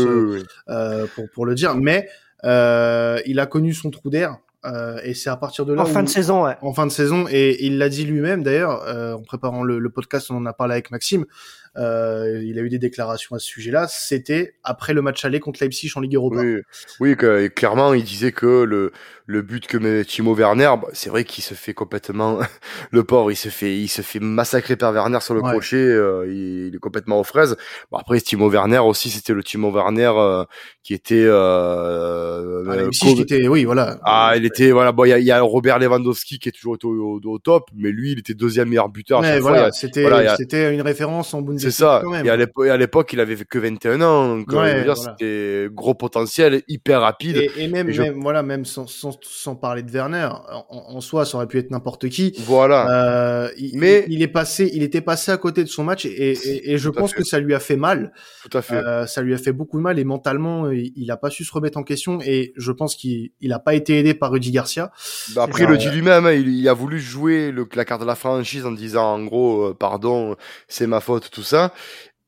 [1.15, 2.09] pour, pour le dire, mais
[2.43, 5.83] il a connu son trou d'air euh, et c'est à partir de là.
[5.83, 6.57] En fin de saison, ouais.
[6.63, 9.91] En fin de saison, et il l'a dit lui-même d'ailleurs, euh, en préparant le, le,
[9.91, 11.27] podcast, on en a parlé avec Maxime.
[11.77, 13.87] Euh, il a eu des déclarations à ce sujet-là.
[13.89, 16.41] C'était après le match aller contre Leipzig en Ligue Europa.
[16.41, 16.61] Oui,
[17.01, 18.93] oui que, clairement, il disait que le,
[19.27, 22.39] le but que met Timo Werner, bah, c'est vrai qu'il se fait complètement,
[22.91, 26.27] le pauvre, il se fait, il se fait massacrer par Werner sur le crochet, euh,
[26.29, 27.57] il, il, est complètement aux fraises.
[27.91, 30.45] Bon, après, Timo Werner aussi, c'était le Timo Werner euh,
[30.83, 31.25] qui était.
[31.25, 33.99] Euh, ah, Leipzig, qui était, oui, voilà.
[34.05, 34.93] Ah, il était, voilà.
[34.93, 37.91] Bon, il y a, y a, Robert Lewandowski qui est toujours au, au, top, mais
[37.91, 39.23] lui, il était deuxième meilleur buteur.
[39.23, 42.03] Mais voilà, c'était, voilà, c'était une référence en Bundesliga c'est ça.
[42.25, 44.37] Et à l'époque, il avait que 21 ans.
[44.37, 47.37] Donc, euh, c'était gros potentiel, hyper rapide.
[47.57, 50.29] Et, même, même, voilà, même sans, sans, sans, parler de Werner,
[50.69, 52.35] en, soi, ça aurait pu être n'importe qui.
[52.39, 53.45] Voilà.
[53.45, 56.73] Euh, il, Mais il est passé, il était passé à côté de son match et,
[56.73, 58.13] et je pense que ça lui a fait mal.
[58.43, 58.75] Tout à fait.
[58.75, 61.53] Euh, ça lui a fait beaucoup de mal et mentalement, il, a pas su se
[61.53, 64.91] remettre en question et je pense qu'il il a pas été aidé par Rudy Garcia.
[65.35, 68.07] Bah après, il le dit lui-même, hein, il, a voulu jouer le, la carte de
[68.07, 70.37] la franchise en disant en gros, euh, pardon,
[70.69, 71.54] c'est ma faute, tout ça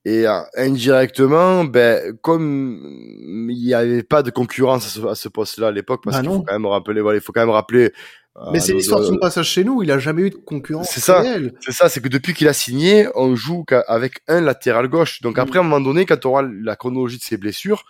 [0.06, 2.80] et euh, indirectement, ben, comme
[3.50, 6.42] il n'y avait pas de concurrence à ce, poste-là à l'époque, parce bah qu'il faut
[6.42, 7.92] quand même rappeler, voilà, il faut quand même rappeler.
[8.36, 10.90] Euh, Mais c'est l'histoire de son passage chez nous, il a jamais eu de concurrence.
[10.90, 11.24] C'est ça.
[11.60, 15.22] C'est ça, c'est que depuis qu'il a signé, on joue avec un latéral gauche.
[15.22, 15.40] Donc mm.
[15.40, 17.84] après, à un moment donné, quand on aura la chronologie de ses blessures,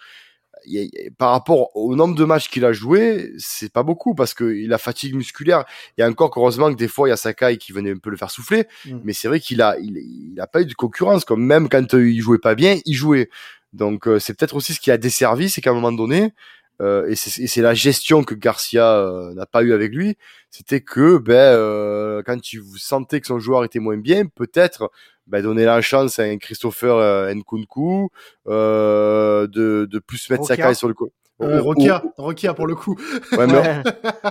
[1.18, 4.78] par rapport au nombre de matchs qu'il a joué, c'est pas beaucoup parce que la
[4.78, 5.64] fatigue musculaire.
[5.96, 7.98] Il y a encore heureusement que des fois il y a Sakai qui venait un
[7.98, 8.98] peu le faire souffler, mm.
[9.04, 11.24] mais c'est vrai qu'il a il, il, a pas eu de concurrence.
[11.24, 13.28] Comme même quand euh, il jouait pas bien, il jouait.
[13.72, 16.32] Donc euh, c'est peut-être aussi ce qui a desservi, c'est qu'à un moment donné,
[16.82, 20.16] euh, et c'est la gestion que Garcia euh, n'a pas eu avec lui,
[20.50, 24.90] c'était que ben euh, quand vous sentez que son joueur était moins bien, peut-être
[25.26, 28.10] ben, donner la chance à un Christopher euh, Nkunku
[28.46, 31.10] euh, de, de plus mettre sa caille sur le coup.
[31.42, 32.96] Euh, Rokia, Rokia pour le coup.
[33.32, 33.82] Ouais, mais...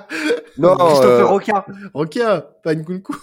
[0.57, 1.65] non, Christopher Rokia.
[1.93, 3.15] Rokia, pas Nkunku.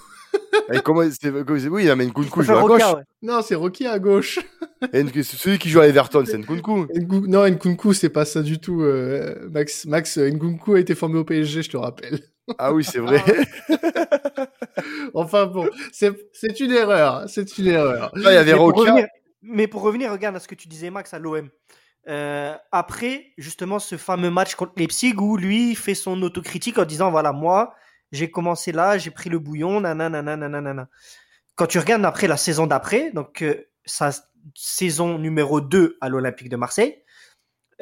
[0.73, 2.83] Et comment c'est oui, il mais Nkunku joue à gauche.
[3.23, 4.39] Non, c'est Rocky à gauche.
[4.83, 6.87] celui qui joue à Everton, c'est Nkunku.
[7.29, 8.83] Non, Nkunku, c'est pas ça du tout.
[8.83, 12.21] Euh, Max, Max, Nkunku a été formé au PSG, je te rappelle.
[12.59, 13.23] Ah oui, c'est vrai.
[15.15, 18.13] enfin bon, c'est une erreur, c'est une erreur.
[18.17, 19.07] il y avait Rokia.
[19.43, 21.49] Mais pour revenir, regarde à ce que tu disais, Max, à l'OM.
[22.09, 27.11] Euh, après, justement, ce fameux match contre Leipzig où lui fait son autocritique en disant
[27.11, 27.75] voilà, moi,
[28.13, 30.89] j'ai commencé là, j'ai pris le bouillon, nanana, nanana.
[31.55, 34.11] Quand tu regardes après la saison d'après, donc euh, sa
[34.55, 37.03] saison numéro 2 à l'Olympique de Marseille,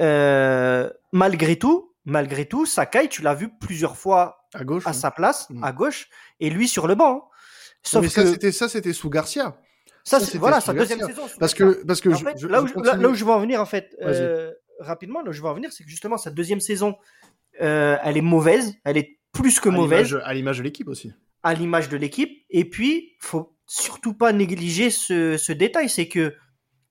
[0.00, 5.10] euh, malgré tout, malgré tout, Sakai, tu l'as vu plusieurs fois à gauche, à sa
[5.10, 5.64] place, mm.
[5.64, 6.08] à gauche,
[6.40, 7.16] et lui sur le banc.
[7.16, 7.22] Hein.
[7.82, 9.56] Sauf ça, c'était ça, c'était sous Garcia.
[10.04, 11.22] Ça, c'est voilà sa deuxième saison.
[11.38, 12.08] Parce que parce que
[12.48, 15.54] là, où, je veux en venir en fait euh, rapidement, là où je veux en
[15.54, 16.96] venir, c'est que justement sa deuxième saison,
[17.60, 20.18] euh, elle est mauvaise, elle est plus que mauvaise.
[20.24, 21.12] À l'image de l'équipe aussi.
[21.42, 22.44] À l'image de l'équipe.
[22.50, 26.34] Et puis, faut surtout pas négliger ce, ce détail, c'est que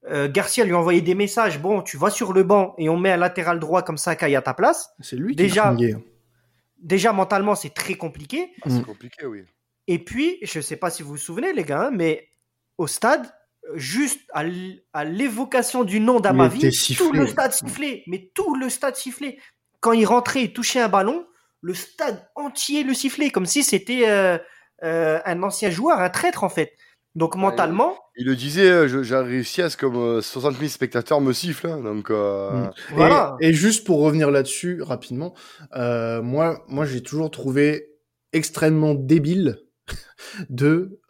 [0.08, 1.60] euh, Garcia lui a envoyé des messages.
[1.60, 4.36] Bon, tu vas sur le banc et on met un latéral droit comme ça Sakai
[4.36, 4.90] à ta place.
[5.02, 5.76] C'est lui qui déjà,
[6.80, 8.52] déjà mentalement, c'est très compliqué.
[8.64, 9.44] Ah, c'est compliqué, oui.
[9.88, 12.30] Et puis, je sais pas si vous vous souvenez, les gars, mais
[12.78, 13.28] au stade,
[13.76, 19.38] juste à l'évocation du nom d'Amavi, tout le stade sifflait, mais tout le stade sifflait.
[19.82, 21.26] Quand il rentrait et touchait un ballon,
[21.62, 24.38] le stade entier le sifflait, comme si c'était euh,
[24.84, 26.74] euh, un ancien joueur, un traître en fait.
[27.16, 27.98] Donc mentalement.
[28.16, 31.68] il, le disait, euh, j'ai réussi à ce que 60 000 spectateurs me sifflent.
[31.68, 32.72] Hein, donc mm.
[32.94, 33.36] voilà.
[33.42, 35.34] Et, juste pour revenir là-dessus rapidement,
[35.76, 37.88] moi, moi j'ai toujours trouvé
[38.32, 39.60] extrêmement débile
[40.50, 41.02] de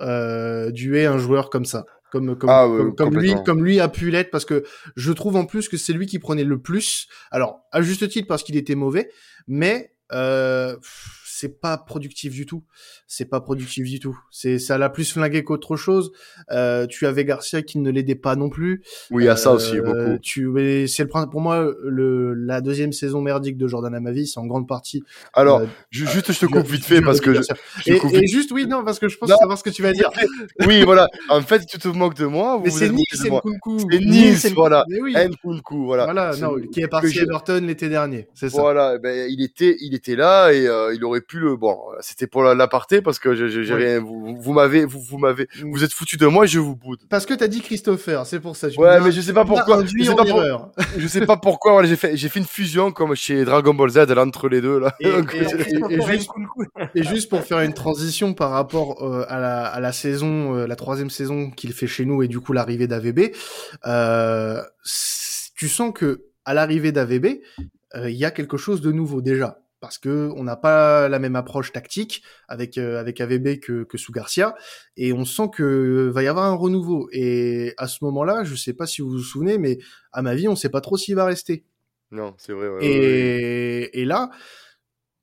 [0.71, 4.31] duer un joueur comme ça comme comme, ah, comme, lui comme lui a pu l'être
[4.31, 4.63] parce que
[4.95, 8.27] je trouve en plus que c'est lui qui prenait le plus alors à juste titre
[8.27, 9.11] parce qu'il était mauvais
[9.47, 10.77] mais euh,
[11.39, 12.63] c'est pas productif du tout.
[13.07, 14.17] C'est pas productif du tout.
[14.29, 16.11] C'est ça l'a plus flingué qu'autre chose.
[16.51, 18.83] Euh, tu avais Garcia qui ne l'aidait pas non plus.
[19.09, 20.19] Oui, à ça aussi euh, beaucoup.
[20.21, 20.49] Tu
[20.87, 24.67] c'est le pour moi le la deuxième saison merdique de Jordan Amavi, c'est en grande
[24.67, 25.01] partie.
[25.33, 27.41] Alors, euh, juste je te coupe vite fait parce que je,
[27.87, 30.09] et, juste oui non parce que je pense savoir ce que tu vas dire.
[30.67, 31.07] oui, voilà.
[31.29, 33.79] En fait, tu te moques de moi, Mais c'est Nice Nkunku.
[33.89, 34.83] C'est Nice, voilà.
[34.89, 36.03] Nkunku, voilà.
[36.03, 38.59] Voilà, non, qui est parti à Everton l'été dernier, c'est ça.
[38.59, 42.41] Voilà, ben il était il était là et il aurait pu le bon, c'était pour
[42.41, 43.99] l'aparté parce que j'ai rien.
[43.99, 47.01] Vous, vous m'avez, vous, vous m'avez, vous êtes foutu de moi et je vous boude.
[47.07, 48.67] Parce que t'as dit Christopher, c'est pour ça.
[48.77, 49.85] ouais, mais je sais pas pourquoi.
[49.85, 51.73] Je sais pas, je sais pas pourquoi.
[51.73, 54.59] Voilà, j'ai fait, j'ai fait une fusion comme chez Dragon Ball Z, là, entre les
[54.59, 54.95] deux là.
[56.95, 60.65] Et, juste, pour faire une transition par rapport euh, à, la, à la saison, euh,
[60.67, 63.31] la troisième saison qu'il fait chez nous et du coup l'arrivée d'AVB,
[63.85, 64.61] euh,
[65.55, 67.41] tu sens que à l'arrivée d'AVB,
[67.95, 71.35] il y a quelque chose de nouveau déjà parce que on n'a pas la même
[71.35, 74.55] approche tactique avec euh, avec AVB que, que sous Garcia
[74.97, 78.73] et on sent que va y avoir un renouveau et à ce moment-là, je sais
[78.73, 79.79] pas si vous vous souvenez, mais
[80.11, 81.65] à ma vie, on sait pas trop s'il va rester.
[82.11, 82.69] Non, c'est vrai.
[82.81, 84.31] et, et là,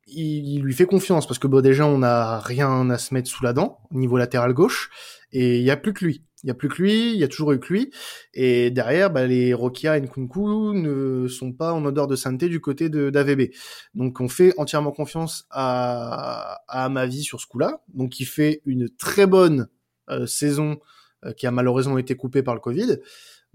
[0.06, 3.42] il, lui fait confiance parce que bon, déjà on n'a rien à se mettre sous
[3.44, 4.90] la dent au niveau latéral gauche
[5.32, 6.22] et il y a plus que lui.
[6.42, 7.90] Il y a plus que lui, il y a toujours eu que lui.
[8.34, 12.60] Et derrière, bah, les Rokia et Nkunku ne sont pas en odeur de sainteté du
[12.60, 13.50] côté d'AVB.
[13.94, 17.82] Donc on fait entièrement confiance à, à Mavi sur ce coup-là.
[17.94, 19.68] Donc il fait une très bonne
[20.10, 20.78] euh, saison
[21.24, 22.98] euh, qui a malheureusement été coupée par le Covid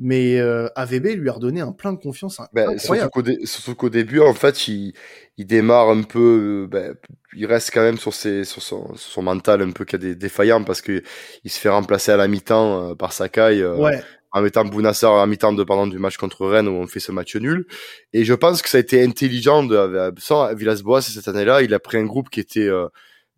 [0.04, 4.34] mais euh, AVB lui a redonné un plein de confiance ben, surtout qu'au début en
[4.34, 4.94] fait il,
[5.38, 6.96] il démarre un peu ben,
[7.36, 10.16] il reste quand même sur ses sur son, son mental un peu qui a des
[10.16, 11.04] défaillants parce que
[11.44, 14.02] il se fait remplacer à la mi-temps euh, par Sakai euh, ouais.
[14.32, 17.12] en mettant Bounassar à mi-temps de pendant du match contre Rennes où on fait ce
[17.12, 17.68] match nul
[18.12, 21.80] et je pense que ça a été intelligent de sans Villas-Boas cette année-là il a
[21.80, 22.88] pris un groupe qui était euh,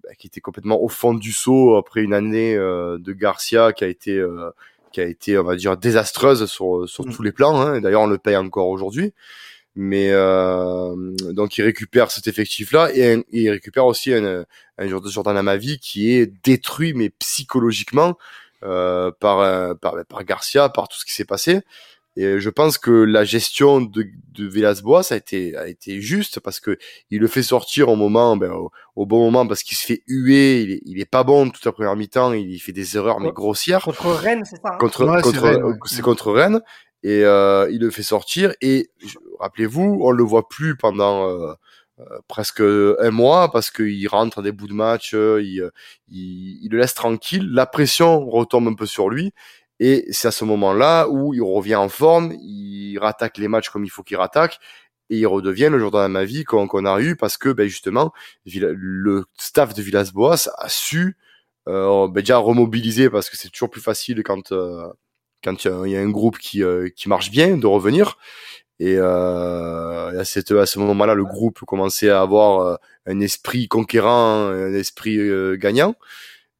[0.02, 3.88] ben, qui était complètement au fond du saut après une année de Garcia qui a
[3.88, 4.21] été
[4.94, 7.14] qui a été, on va dire, désastreuse sur, sur mm.
[7.14, 7.60] tous les plans.
[7.60, 7.82] Hein.
[7.82, 9.14] D'ailleurs, on le paye encore aujourd'hui.
[9.76, 10.96] Mais euh,
[11.34, 14.46] donc, il récupère cet effectif-là et il récupère aussi un,
[14.78, 18.18] un joueur de Jordan Amavi qui est détruit, mais psychologiquement,
[18.64, 21.62] euh, par, par, par Garcia, par tout ce qui s'est passé.
[22.15, 26.60] Et je pense que la gestion de, de Villas-Boas a été, a été juste parce
[26.60, 26.78] que
[27.10, 28.52] il le fait sortir au moment, ben,
[28.95, 31.65] au, bon moment parce qu'il se fait huer, il est, il est pas bon toute
[31.65, 33.82] la première mi-temps, il fait des erreurs mais grossières.
[33.82, 34.73] Contre Rennes, c'est ça.
[34.73, 36.62] Hein contre, contre, c'est contre Rennes
[37.02, 38.89] et euh, il le fait sortir et
[39.39, 41.54] rappelez-vous, on le voit plus pendant euh,
[41.99, 45.69] euh, presque un mois parce qu'il rentre à des bouts de match, euh, il,
[46.10, 49.34] il, il, le laisse tranquille, la pression retombe un peu sur lui
[49.80, 53.86] et c'est à ce moment-là où il revient en forme, il rattaque les matchs comme
[53.86, 54.60] il faut qu'il rattaque,
[55.10, 58.14] et il redevient le joueur de ma vie qu'on a eu parce que ben justement
[58.46, 61.18] le staff de Villas-Boas a su
[61.68, 64.88] euh, ben, déjà remobiliser parce que c'est toujours plus facile quand euh,
[65.44, 68.18] quand il y, a un groupe qui euh, qui marche bien de revenir.
[68.80, 74.74] Et, à, cette, à ce moment-là le groupe commençait à avoir un esprit conquérant un
[74.74, 75.20] esprit
[75.58, 75.96] gagnant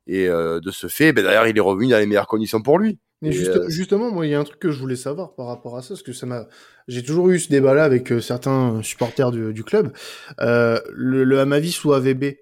[0.07, 2.99] et de ce fait ben, d'ailleurs il est revenu dans les meilleures conditions pour lui
[3.21, 5.81] Mais justement, moi, il y a un truc que je voulais savoir par rapport à
[5.81, 6.45] ça, parce que ça m'a,
[6.89, 9.93] j'ai toujours eu ce débat-là avec certains supporters du, club.
[10.39, 10.81] le,
[11.23, 12.35] le Amavis ou AVB,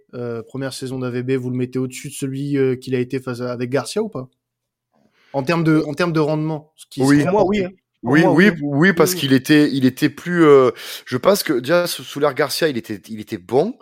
[0.47, 4.02] première saison d'AVB, vous le mettez au-dessus de celui qu'il a été face avec Garcia
[4.02, 4.28] ou pas?
[5.34, 7.24] En termes de, en termes de rendement, ce qui oui.
[7.26, 7.63] moi, oui.
[7.63, 7.69] Hein.
[8.04, 10.43] Oui, oui, oui, parce qu'il était, il était plus.
[10.43, 10.71] Euh,
[11.06, 13.76] je pense que déjà sous, l'ère Garcia, il était, il était bon.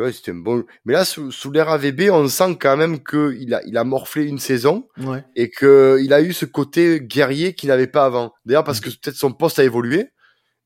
[0.00, 0.64] Tu vois, c'était un bon.
[0.86, 3.84] Mais là, sous, sous l'ère AVB, on sent quand même que il a, il a
[3.84, 5.22] morflé une saison ouais.
[5.36, 8.32] et que il a eu ce côté guerrier qu'il n'avait pas avant.
[8.46, 10.08] D'ailleurs, parce que peut-être son poste a évolué.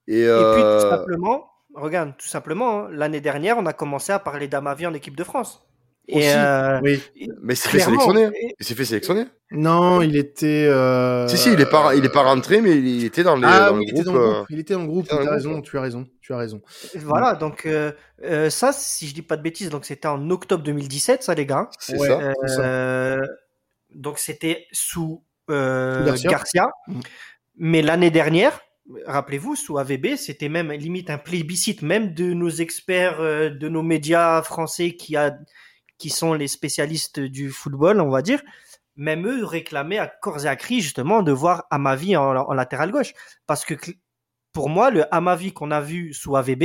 [0.06, 4.12] Et, et puis tout euh, simplement, regarde, tout simplement, hein, l'année dernière, on a commencé
[4.12, 5.66] à parler d'Amavi en équipe de France.
[6.06, 7.02] Et euh, oui.
[7.42, 8.28] Mais c'est fait sélectionner.
[8.60, 9.24] Il s'est fait sélectionner.
[9.50, 10.68] Non, il était.
[10.68, 11.26] Euh...
[11.26, 13.70] Si si, il est pas, il est pas rentré, mais il était dans, les, ah,
[13.70, 14.46] dans, oui, le, groupe, était dans le groupe.
[14.50, 15.08] Il était dans le groupe.
[15.08, 15.60] Tu as raison.
[15.60, 16.06] Tu as raison.
[16.24, 16.62] Tu as raison.
[16.94, 17.34] Voilà.
[17.34, 21.22] Donc euh, euh, ça, si je dis pas de bêtises, donc c'était en octobre 2017,
[21.22, 21.68] ça les gars.
[21.78, 23.28] C'est ouais, ça, euh, ça,
[23.90, 26.30] Donc c'était sous, Garcia.
[26.30, 26.70] Garcia.
[26.86, 27.00] Mmh.
[27.56, 28.58] Mais l'année dernière,
[29.04, 34.40] rappelez-vous, sous AVB, c'était même limite un plébiscite, même de nos experts, de nos médias
[34.40, 35.36] français qui a
[35.98, 38.42] qui sont les spécialistes du football, on va dire,
[38.96, 42.90] même eux réclamaient à corps et à cri justement de voir Amavi en, en latéral
[42.90, 43.12] gauche.
[43.46, 43.74] Parce que
[44.54, 46.64] pour moi, le Amavi qu'on a vu sous AVB,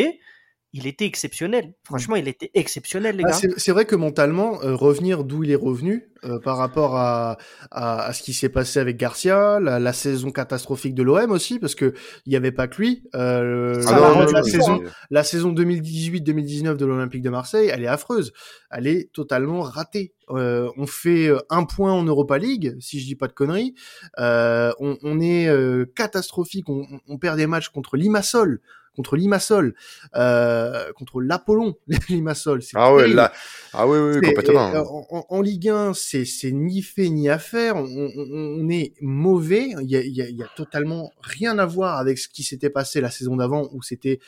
[0.71, 1.73] il était exceptionnel.
[1.83, 3.49] Franchement, il était exceptionnel, les ah, gars.
[3.57, 7.37] C'est vrai que mentalement, euh, revenir d'où il est revenu euh, par rapport à,
[7.71, 11.57] à, à ce qui s'est passé avec Garcia, la, la saison catastrophique de l'OM aussi,
[11.57, 11.93] parce que
[12.25, 13.03] il n'y avait pas que lui.
[13.15, 17.87] Euh, ah la, non, la, saison, la saison 2018-2019 de l'Olympique de Marseille, elle est
[17.87, 18.31] affreuse.
[18.69, 20.13] Elle est totalement ratée.
[20.29, 23.73] Euh, on fait un point en Europa League, si je dis pas de conneries.
[24.19, 25.49] On, on, est
[25.95, 26.69] catastrophique.
[26.69, 28.61] On, on, perd des matchs contre Limassol
[28.99, 29.75] contre Limassol,
[30.17, 31.75] euh, contre l'Apollon
[32.09, 32.59] Limassol.
[32.75, 33.31] Ah ouais, là,
[33.71, 34.75] ah oui, oui, complètement.
[34.75, 37.77] Euh, en, en, Ligue 1, c'est c'est ni fait ni à faire.
[37.77, 39.69] On, on, on est mauvais.
[39.81, 42.43] Il y a, y, a, il y a totalement rien à voir avec ce qui
[42.43, 44.19] s'était passé la saison d'avant où c'était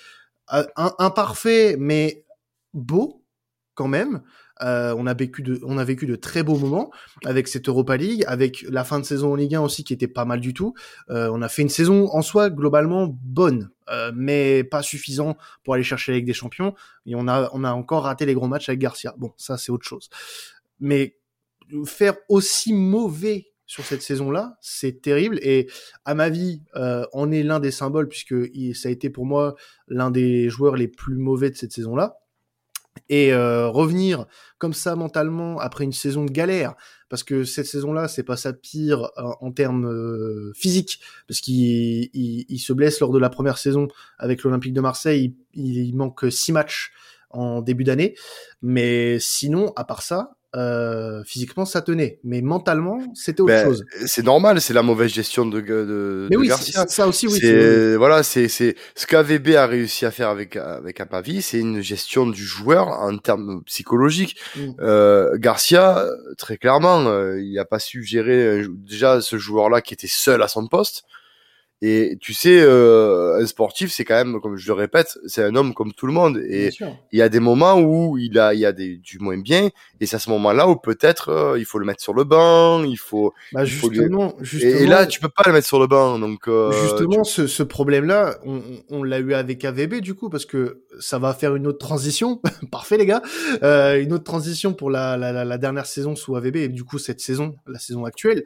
[0.53, 2.23] euh, imparfait mais
[2.73, 3.25] beau
[3.73, 4.21] quand même.
[4.61, 6.91] Euh, on a vécu de, on a vécu de très beaux moments
[7.25, 10.07] avec cette Europa League, avec la fin de saison en Ligue 1 aussi qui était
[10.07, 10.73] pas mal du tout.
[11.09, 15.73] Euh, on a fait une saison en soi globalement bonne, euh, mais pas suffisant pour
[15.73, 16.73] aller chercher avec des champions.
[17.05, 19.15] Et on a, on a encore raté les gros matchs avec Garcia.
[19.17, 20.09] Bon, ça c'est autre chose.
[20.79, 21.17] Mais
[21.85, 25.39] faire aussi mauvais sur cette saison-là, c'est terrible.
[25.41, 25.69] Et
[26.03, 29.55] à ma vie, euh, est l'un des symboles puisque il, ça a été pour moi
[29.87, 32.20] l'un des joueurs les plus mauvais de cette saison-là
[33.11, 34.25] et euh, revenir
[34.57, 36.75] comme ça mentalement après une saison de galère.
[37.09, 41.01] Parce que cette saison-là c'est pas sa pire en, en termes euh, physiques.
[41.27, 45.35] Parce qu'il il, il, se blesse lors de la première saison avec l'Olympique de Marseille.
[45.53, 46.93] Il, il manque six matchs
[47.29, 48.15] en début d'année.
[48.61, 53.85] Mais sinon à part ça euh, physiquement ça tenait, mais mentalement c'était autre ben, chose.
[54.05, 56.85] C'est normal, c'est la mauvaise gestion de, de, mais de oui, Garcia.
[56.87, 57.39] Ça aussi, oui.
[57.39, 61.81] C'est voilà, c'est c'est ce qu'AVB a réussi à faire avec avec Apavi, c'est une
[61.81, 64.37] gestion du joueur en termes psychologiques.
[64.57, 64.71] Mm.
[64.81, 66.05] Euh, Garcia,
[66.37, 70.47] très clairement, euh, il a pas su gérer déjà ce joueur-là qui était seul à
[70.47, 71.05] son poste.
[71.83, 75.55] Et tu sais, euh, un sportif, c'est quand même, comme je le répète, c'est un
[75.55, 76.37] homme comme tout le monde.
[76.37, 76.69] Et
[77.11, 79.69] il y a des moments où il a, il y a des, du moins bien.
[79.99, 82.83] Et c'est à ce moment-là où peut-être euh, il faut le mettre sur le banc,
[82.83, 83.33] il faut.
[83.51, 84.45] Bah justement, lui...
[84.45, 86.19] justement, Et, là, tu peux pas le mettre sur le banc.
[86.19, 90.45] Donc euh, justement, ce, ce problème-là, on, on l'a eu avec AVB du coup parce
[90.45, 92.41] que ça va faire une autre transition.
[92.71, 93.23] Parfait les gars,
[93.63, 96.83] euh, une autre transition pour la, la, la, la dernière saison sous AVB et du
[96.83, 98.43] coup cette saison, la saison actuelle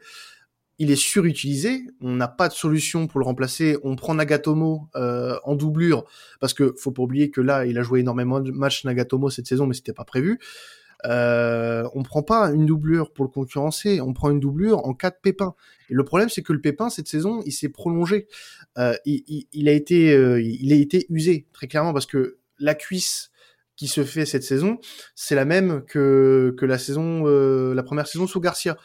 [0.78, 1.84] il est surutilisé.
[2.00, 3.78] On n'a pas de solution pour le remplacer.
[3.82, 6.04] On prend Nagatomo euh, en doublure
[6.40, 9.46] parce que faut pas oublier que là, il a joué énormément de matchs Nagatomo cette
[9.46, 10.38] saison, mais c'était pas prévu.
[11.04, 14.00] Euh, on prend pas une doublure pour le concurrencer.
[14.00, 15.54] On prend une doublure en cas de pépin.
[15.90, 18.26] Et le problème, c'est que le pépin cette saison, il s'est prolongé.
[18.78, 23.30] Euh, il, a été, euh, il a été usé très clairement parce que la cuisse
[23.76, 24.78] qui se fait cette saison,
[25.14, 28.78] c'est la même que que la saison, la première saison sous Garcia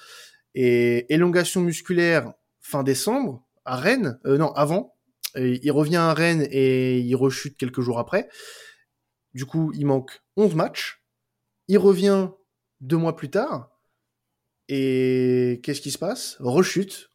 [0.56, 4.96] et élongation musculaire fin décembre à Rennes, euh, non avant.
[5.36, 8.28] il revient à Rennes et il rechute quelques jours après.
[9.34, 11.04] Du coup, il manque 11 matchs.
[11.68, 12.30] Il revient
[12.82, 13.70] deux mois plus tard.
[14.68, 16.38] Et qu'est-ce qui se passe?
[16.40, 17.12] Rechute.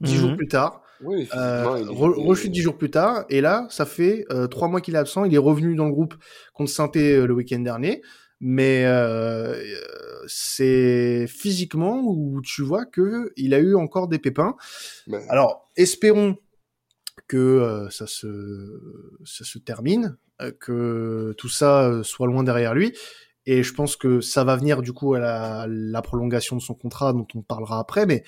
[0.00, 0.36] Dix jours mhm.
[0.36, 0.82] plus tard.
[1.02, 3.24] Oui, euh, rechute dix jours plus tard.
[3.28, 5.24] Et là, ça fait euh, trois mois qu'il est absent.
[5.24, 6.14] Il est revenu dans le groupe
[6.54, 8.02] contre saint euh, le week-end dernier
[8.40, 9.54] mais euh,
[10.30, 14.56] c'est physiquement où tu vois que il a eu encore des pépins.
[15.06, 15.22] Ben.
[15.28, 16.36] Alors espérons
[17.28, 18.80] que euh, ça se
[19.24, 22.96] ça se termine, euh, que tout ça soit loin derrière lui.
[23.46, 26.74] Et je pense que ça va venir du coup à la, la prolongation de son
[26.74, 28.22] contrat dont on parlera après, mais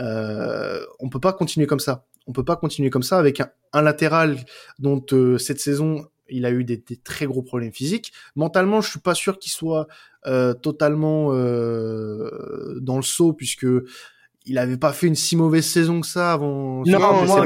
[0.00, 2.06] Euh, on peut pas continuer comme ça.
[2.26, 3.40] On peut pas continuer comme ça avec
[3.72, 4.36] un, latéral
[4.78, 8.12] dont euh, cette saison il a eu des, très gros problèmes physiques.
[8.36, 9.84] Mentalement, je suis pas sûr qu'il soit euh,
[10.62, 13.66] totalement euh, dans le saut puisque
[14.44, 16.82] il avait pas fait une si mauvaise saison que ça avant.
[16.86, 17.44] Non, moi,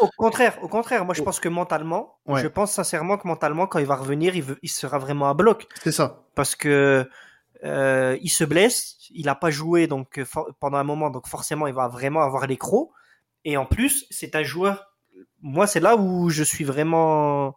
[0.00, 1.24] au contraire, au contraire, moi je oh.
[1.24, 4.68] pense que mentalement, je pense sincèrement que mentalement, quand il va revenir, il, veut, il
[4.68, 5.66] sera vraiment à bloc.
[5.82, 6.22] C'est ça.
[6.34, 7.08] Parce que
[7.64, 10.24] euh, il se blesse, il a pas joué donc euh,
[10.60, 12.90] pendant un moment, donc forcément il va vraiment avoir les crocs.
[13.44, 14.92] Et en plus, c'est un joueur.
[15.42, 17.56] Moi, c'est là où je suis vraiment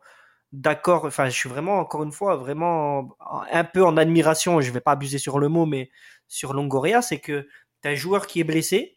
[0.53, 1.03] d'accord.
[1.05, 3.17] Enfin, je suis vraiment encore une fois vraiment
[3.51, 4.61] un peu en admiration.
[4.61, 5.89] Je vais pas abuser sur le mot, mais
[6.27, 7.47] sur Longoria, c'est que
[7.81, 8.95] tu un joueur qui est blessé,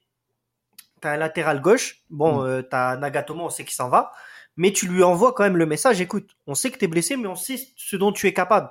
[1.03, 2.47] tu as un latéral gauche, bon, mm.
[2.47, 4.13] euh, tu as Nagatomo, on sait qu'il s'en va,
[4.57, 7.17] mais tu lui envoies quand même le message, écoute, on sait que tu es blessé,
[7.17, 8.71] mais on sait ce dont tu es capable.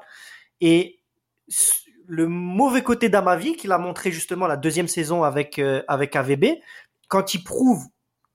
[0.61, 0.99] Et
[2.07, 6.45] le mauvais côté d'Amavi, qu'il a montré justement la deuxième saison avec, euh, avec AVB,
[7.07, 7.85] quand il prouve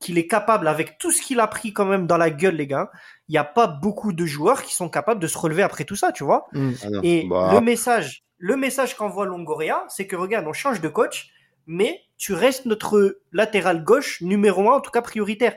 [0.01, 2.67] qu'il est capable, avec tout ce qu'il a pris quand même dans la gueule, les
[2.67, 2.91] gars,
[3.29, 5.97] il n'y a pas beaucoup de joueurs qui sont capables de se relever après tout
[5.97, 6.49] ça, tu vois.
[6.53, 6.71] Mm.
[6.83, 7.51] Ah Et bah.
[7.53, 11.31] le message, le message qu'envoie Longoria, c'est que regarde, on change de coach,
[11.67, 15.57] mais tu restes notre latéral gauche numéro un, en tout cas prioritaire.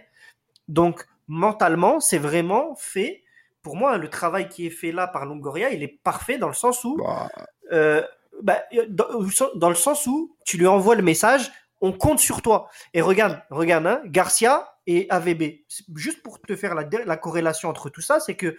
[0.67, 3.23] Donc, mentalement, c'est vraiment fait.
[3.61, 6.53] Pour moi, le travail qui est fait là par Longoria, il est parfait dans le
[6.53, 7.29] sens où, bah.
[7.71, 8.03] Euh,
[8.41, 11.51] bah, dans, le sens où tu lui envoies le message,
[11.83, 12.69] on compte sur toi.
[12.93, 15.65] Et regarde, regarde, hein, Garcia et AVB.
[15.95, 18.57] Juste pour te faire la, la corrélation entre tout ça, c'est que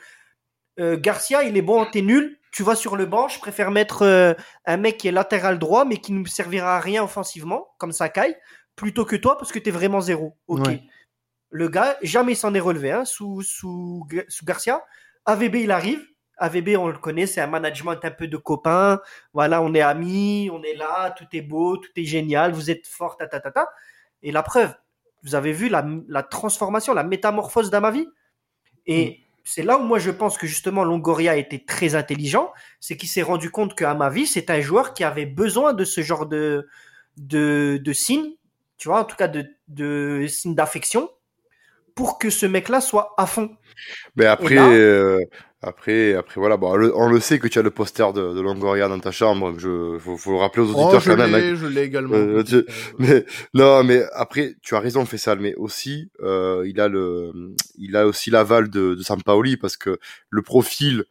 [0.79, 4.03] euh, Garcia, il est bon, t'es nul, tu vas sur le banc, je préfère mettre
[4.03, 4.35] euh,
[4.67, 7.93] un mec qui est latéral droit, mais qui ne me servira à rien offensivement, comme
[7.93, 8.37] Sakai,
[8.77, 10.37] plutôt que toi, parce que tu es vraiment zéro.
[10.47, 10.69] Ok.
[11.49, 14.85] Le gars, jamais s'en est relevé hein, sous, sous, sous Garcia.
[15.25, 16.05] AVB, il arrive.
[16.39, 19.01] AVB, on le connaît, c'est un management un peu de copains.
[19.33, 22.87] Voilà, on est amis, on est là, tout est beau, tout est génial, vous êtes
[22.87, 23.69] fort, ta, ta, ta, ta.
[24.23, 24.75] Et la preuve,
[25.23, 28.07] vous avez vu la, la transformation, la métamorphose d'Amavi.
[28.87, 32.97] Et mm c'est là où moi je pense que justement Longoria était très intelligent, c'est
[32.97, 36.27] qu'il s'est rendu compte que Amavi c'est un joueur qui avait besoin de ce genre
[36.27, 36.67] de
[37.17, 38.33] de, de signes,
[38.79, 41.11] tu vois, en tout cas de, de signes d'affection,
[41.95, 43.57] pour que ce mec-là soit à fond.
[44.17, 45.21] Mais après, euh,
[45.67, 48.89] après, après voilà, bon, on le sait que tu as le poster de, de Longoria
[48.89, 49.55] dans ta chambre.
[49.59, 51.35] Je, faut, faut le rappeler aux oh, auditeurs quand même.
[51.35, 51.55] Hein.
[51.55, 52.15] Je l'ai également.
[52.15, 52.43] Euh,
[52.99, 53.25] mais
[53.55, 57.33] non, mais après, tu as raison, fait ça, mais aussi, euh, il a le,
[57.79, 59.99] il a aussi l'aval de, de Sampaoli parce que
[60.29, 61.05] le profil.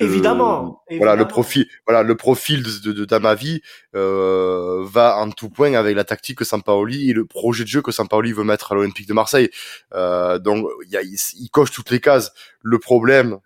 [0.00, 3.62] évidemment, Voilà le profil, voilà le profil de, de, Damavi
[3.94, 7.82] euh, va en tout point avec la tactique que Sampaoli et le projet de jeu
[7.82, 9.50] que Sampaoli veut mettre à l'Olympique de Marseille.
[9.94, 12.32] Euh, donc il, il, il coche toutes les cases.
[12.62, 13.38] Le problème,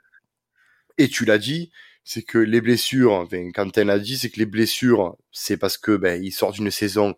[0.99, 1.71] et tu l'as dit,
[2.05, 5.77] c'est que les blessures, enfin, quand elle a dit, c'est que les blessures, c'est parce
[5.77, 7.15] que ben, il sort d'une saison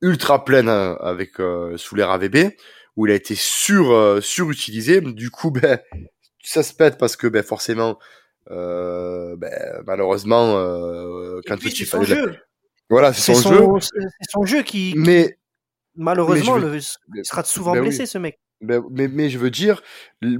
[0.00, 2.52] ultra pleine hein, avec euh, sous l'air AVB,
[2.96, 5.00] où il a été sur euh, surutilisé.
[5.00, 5.78] Du coup, ben,
[6.42, 7.98] ça se pète parce que ben, forcément,
[8.50, 11.70] euh, ben, malheureusement, euh, quand tu.
[12.04, 12.36] Jeu.
[12.90, 13.88] Voilà, c'est son, jeu.
[13.90, 15.38] C'est son jeu qui, mais
[15.94, 18.38] malheureusement, il sera souvent ben blessé, ce mec.
[18.60, 19.82] Ben, mais, mais je veux dire,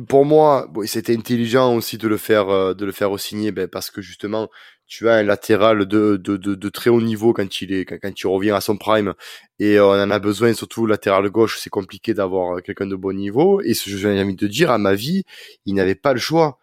[0.09, 3.91] pour moi, c'était intelligent aussi de le faire, euh, de le faire signer, ben, parce
[3.91, 4.49] que justement,
[4.89, 8.51] tu as un latéral de, de, très haut niveau quand il est, quand, il revient
[8.51, 9.15] à son prime,
[9.61, 13.17] et on en a besoin, surtout latéral gauche, c'est compliqué d'avoir euh, quelqu'un de bon
[13.17, 13.61] niveau.
[13.61, 15.23] Et ce que j'ai envie de dire, à ma vie,
[15.65, 16.59] il n'avait pas le choix,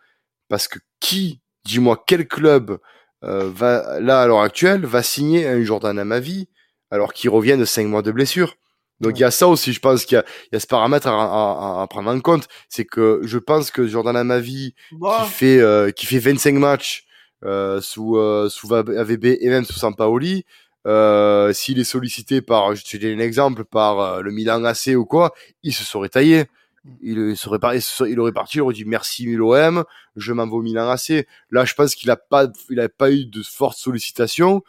[0.50, 2.80] parce que qui, dis-moi, quel club
[3.24, 6.50] euh, va là à l'heure actuelle va signer un Jordan à ma vie
[6.92, 8.58] alors qu'il revient de cinq mois de blessure?
[9.02, 11.12] Donc il y a ça aussi, je pense qu'il y, y, a ce paramètre à,
[11.12, 15.24] à, à, prendre en compte, c'est que je pense que Jordan Amavi bah.
[15.26, 17.06] qui fait euh, qui fait 25 matchs
[17.44, 20.46] euh, sous euh, sous AVB et même sous Sampaoli,
[20.88, 24.96] euh, s'il est sollicité par, je te donne un exemple, par euh, le Milan AC
[24.96, 26.46] ou quoi, il se serait taillé.
[27.02, 29.84] Il serait pas, il aurait parti, il aurait dit merci l'OM,
[30.18, 31.26] je m'en vais au Milan AC.
[31.50, 34.62] Là, je pense qu'il a pas, il a pas eu de forte sollicitation.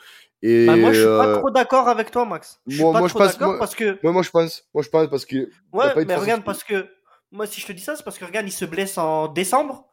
[0.48, 2.60] Et bah moi, je suis pas euh, trop d'accord avec toi, Max.
[2.68, 3.98] Je moi, suis pas moi, trop d'accord parce que.
[4.04, 4.64] Moi, moi, je pense.
[4.72, 5.50] Moi, je pense parce que.
[5.72, 6.88] Ouais, mais regarde, parce que.
[7.32, 9.88] Moi, si je te dis ça, c'est parce que regarde, il se blesse en décembre.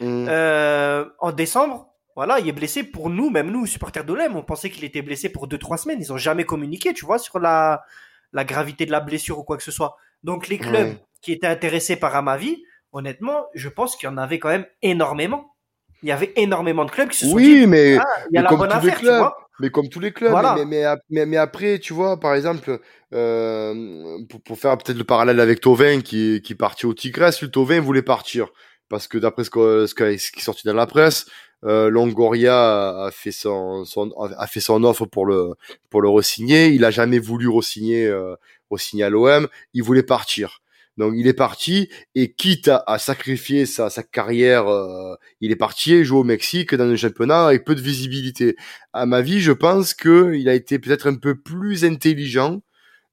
[0.00, 0.26] Mmh.
[0.28, 4.36] Euh, en décembre, voilà, il est blessé pour nous, même nous, supporters d'Olem.
[4.36, 6.00] On pensait qu'il était blessé pour 2-3 semaines.
[6.00, 7.84] Ils ont jamais communiqué, tu vois, sur la,
[8.32, 9.96] la gravité de la blessure ou quoi que ce soit.
[10.22, 14.38] Donc, les clubs qui étaient intéressés par Amavi, honnêtement, je pense qu'il y en avait
[14.38, 15.54] quand même énormément.
[16.02, 18.42] Il y avait énormément de clubs qui se sont oui, mais, ah, il y a
[18.42, 19.36] la bonne affaire, tu vois.
[19.60, 20.32] Mais comme tous les clubs.
[20.66, 22.80] Mais, mais, mais, après, tu vois, par exemple,
[23.12, 27.50] euh, pour, pour, faire peut-être le parallèle avec Tovin qui, qui partit au Tigres, le
[27.50, 28.48] Tovin voulait partir.
[28.88, 31.26] Parce que d'après ce, que, ce, qui est sorti dans la presse,
[31.64, 35.52] euh, Longoria a fait son, son, a fait son offre pour le
[35.90, 36.68] pour le resigner.
[36.68, 38.34] Il a jamais voulu resigner euh,
[38.70, 40.59] re-signer à l'OM, il voulait partir.
[41.00, 46.04] Donc il est parti et quitte à, sacrifier sa, sa carrière, euh, il est parti
[46.04, 48.54] jouer au Mexique dans un championnat avec peu de visibilité.
[48.92, 52.60] À ma vie, je pense que il a été peut-être un peu plus intelligent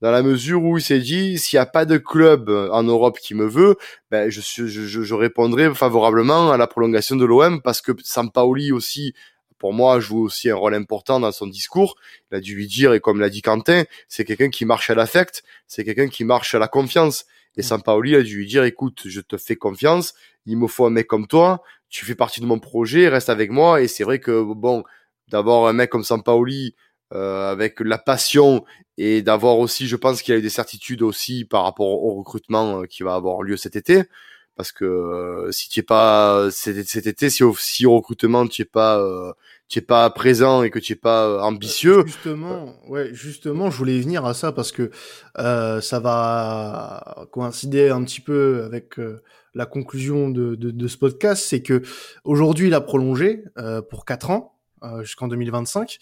[0.02, 3.20] dans la mesure où il s'est dit s'il n'y a pas de club en Europe
[3.20, 3.78] qui me veut,
[4.12, 9.14] ben je, je, je, répondrai favorablement à la prolongation de l'OM parce que Sampaoli aussi
[9.60, 11.96] pour moi, joue aussi un rôle important dans son discours.
[12.32, 14.94] Il a dû lui dire, et comme l'a dit Quentin, c'est quelqu'un qui marche à
[14.94, 17.26] l'affect, c'est quelqu'un qui marche à la confiance.
[17.58, 17.64] Et.
[17.64, 20.14] Sampaoli a dû lui dire, écoute, je te fais confiance,
[20.46, 23.52] il me faut un mec comme toi, tu fais partie de mon projet, reste avec
[23.52, 23.82] moi.
[23.82, 24.84] Et c'est vrai que, bon,
[25.28, 26.76] d'avoir un mec comme Sampaoli,
[27.14, 28.66] euh, avec la passion
[28.98, 32.82] et d'avoir aussi, je pense qu'il a eu des certitudes aussi par rapport au recrutement
[32.82, 34.04] euh, qui va avoir lieu cet été.
[34.58, 38.64] Parce que euh, si tu es pas cet, été, si au, si au recrutement tu
[38.64, 39.32] es pas euh,
[39.68, 42.04] tu es pas présent et que tu es pas euh, ambitieux.
[42.06, 44.92] Justement, ouais, justement, je voulais venir à ça parce que
[45.40, 48.96] euh, ça va coïncider un petit peu avec
[49.54, 51.82] la conclusion de, de, de ce podcast, c'est que
[52.24, 53.44] aujourd'hui il a prolongé
[53.90, 54.54] pour quatre ans
[55.02, 55.98] jusqu'en 2025.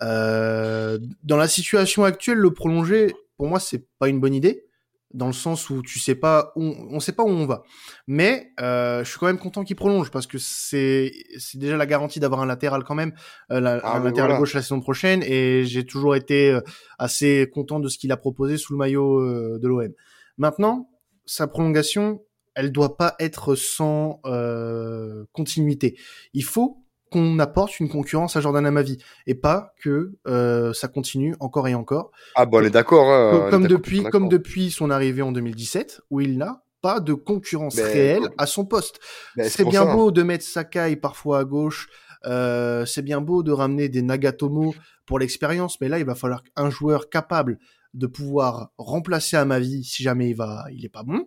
[0.00, 0.98] dans
[1.36, 4.64] la situation actuelle, le prolonger, pour moi, c'est pas une bonne idée
[5.12, 7.62] dans le sens où tu sais pas où on sait pas où on va.
[8.06, 11.86] Mais euh, je suis quand même content qu'il prolonge parce que c'est c'est déjà la
[11.86, 13.12] garantie d'avoir un latéral quand même,
[13.50, 16.60] euh, la, ah, un latéral gauche la saison prochaine et j'ai toujours été euh,
[16.98, 19.92] assez content de ce qu'il a proposé sous le maillot euh, de l'OM.
[20.38, 20.90] Maintenant,
[21.26, 22.22] sa prolongation,
[22.54, 25.98] elle doit pas être sans euh, continuité.
[26.34, 26.79] Il faut
[27.10, 31.74] qu'on apporte une concurrence à Jordan Amavi et pas que euh, ça continue encore et
[31.74, 32.12] encore.
[32.36, 33.10] Ah bon, on est d'accord.
[33.10, 37.76] Hein, comme, depuis, comme depuis son arrivée en 2017, où il n'a pas de concurrence
[37.76, 39.00] réelle à son poste.
[39.42, 41.88] c'est bien beau de mettre Sakai parfois à gauche.
[42.26, 44.74] Euh, c'est bien beau de ramener des Nagatomo
[45.06, 47.58] pour l'expérience, mais là il va falloir un joueur capable
[47.94, 51.26] de pouvoir remplacer Amavi si jamais il va, il est pas bon,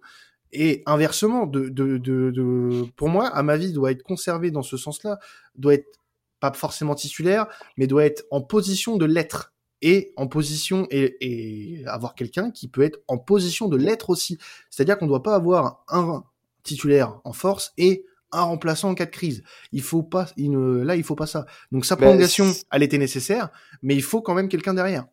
[0.53, 4.61] et inversement, de, de, de, de, pour moi, à ma vie, doit être conservé dans
[4.61, 5.19] ce sens-là,
[5.55, 5.99] doit être
[6.39, 7.47] pas forcément titulaire,
[7.77, 12.67] mais doit être en position de l'être et en position et, et avoir quelqu'un qui
[12.67, 14.37] peut être en position de l'être aussi.
[14.69, 16.23] C'est-à-dire qu'on ne doit pas avoir un
[16.63, 19.43] titulaire en force et un remplaçant en cas de crise.
[19.71, 21.45] Il faut pas, il là, il faut pas ça.
[21.71, 23.49] Donc sa prolongation, elle était nécessaire,
[23.81, 25.05] mais il faut quand même quelqu'un derrière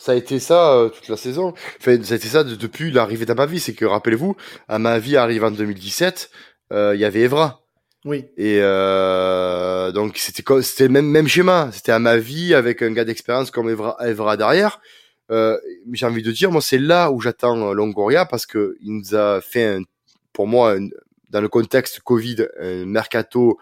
[0.00, 1.52] ça a été ça euh, toute la saison.
[1.78, 3.60] Enfin, ça a été ça depuis l'arrivée d'Amavi.
[3.60, 4.34] C'est que, rappelez-vous,
[4.66, 6.30] Amavi arrive en 2017,
[6.72, 7.62] euh, il y avait Evra.
[8.06, 8.24] Oui.
[8.38, 11.68] Et euh, donc c'était c'était le même même schéma.
[11.72, 14.80] C'était Amavi avec un gars d'expérience comme Evra, Evra derrière.
[15.30, 15.58] Euh,
[15.92, 19.42] J'ai envie de dire, moi, c'est là où j'attends Longoria parce que il nous a
[19.42, 19.82] fait, un,
[20.32, 20.76] pour moi,
[21.28, 23.58] dans le contexte Covid, un mercato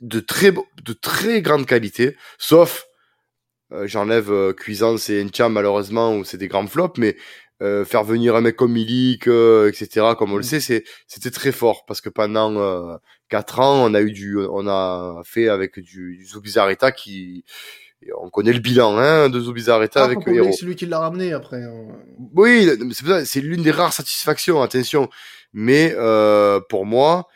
[0.00, 2.87] de très de très grande qualité, sauf euh,
[3.84, 7.16] j'enlève euh, Cuisance et Encham malheureusement où c'est des grands flops, mais
[7.60, 10.14] euh, faire venir un mec comme Milik, etc.
[10.18, 10.44] Comme on le mm.
[10.44, 12.98] sait, c'est c'était très fort parce que pendant
[13.28, 17.44] quatre ans, on a eu du, on a fait avec du, du Zubizarreta qui
[18.16, 20.50] on connaît le bilan hein, de Zubizarreta ah, avec Hero.
[20.52, 21.62] C'est lui qui l'a ramené après.
[21.62, 21.88] Hein.
[22.34, 22.70] Oui,
[23.24, 25.08] c'est l'une des rares satisfactions, attention.
[25.52, 27.26] Mais euh, pour moi,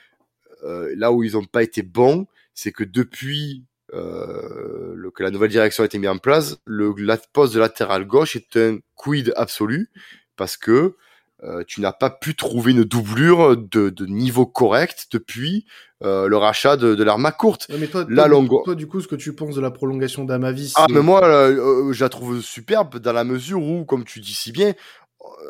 [0.64, 5.30] euh, là où ils n'ont pas été bons, c'est que depuis euh, le, que la
[5.30, 8.78] nouvelle direction a été mise en place, le la poste de latéral gauche est un
[8.94, 9.90] quid absolu
[10.36, 10.96] parce que
[11.44, 15.66] euh, tu n'as pas pu trouver une doublure de, de niveau correct depuis
[16.04, 17.66] euh, le rachat de, de l'arma courte.
[17.78, 18.48] mais toi, la longue...
[18.64, 21.92] toi, du coup, ce que tu penses de la prolongation d'Amavis Ah, mais moi, euh,
[21.92, 24.74] je la trouve superbe dans la mesure où, comme tu dis si bien,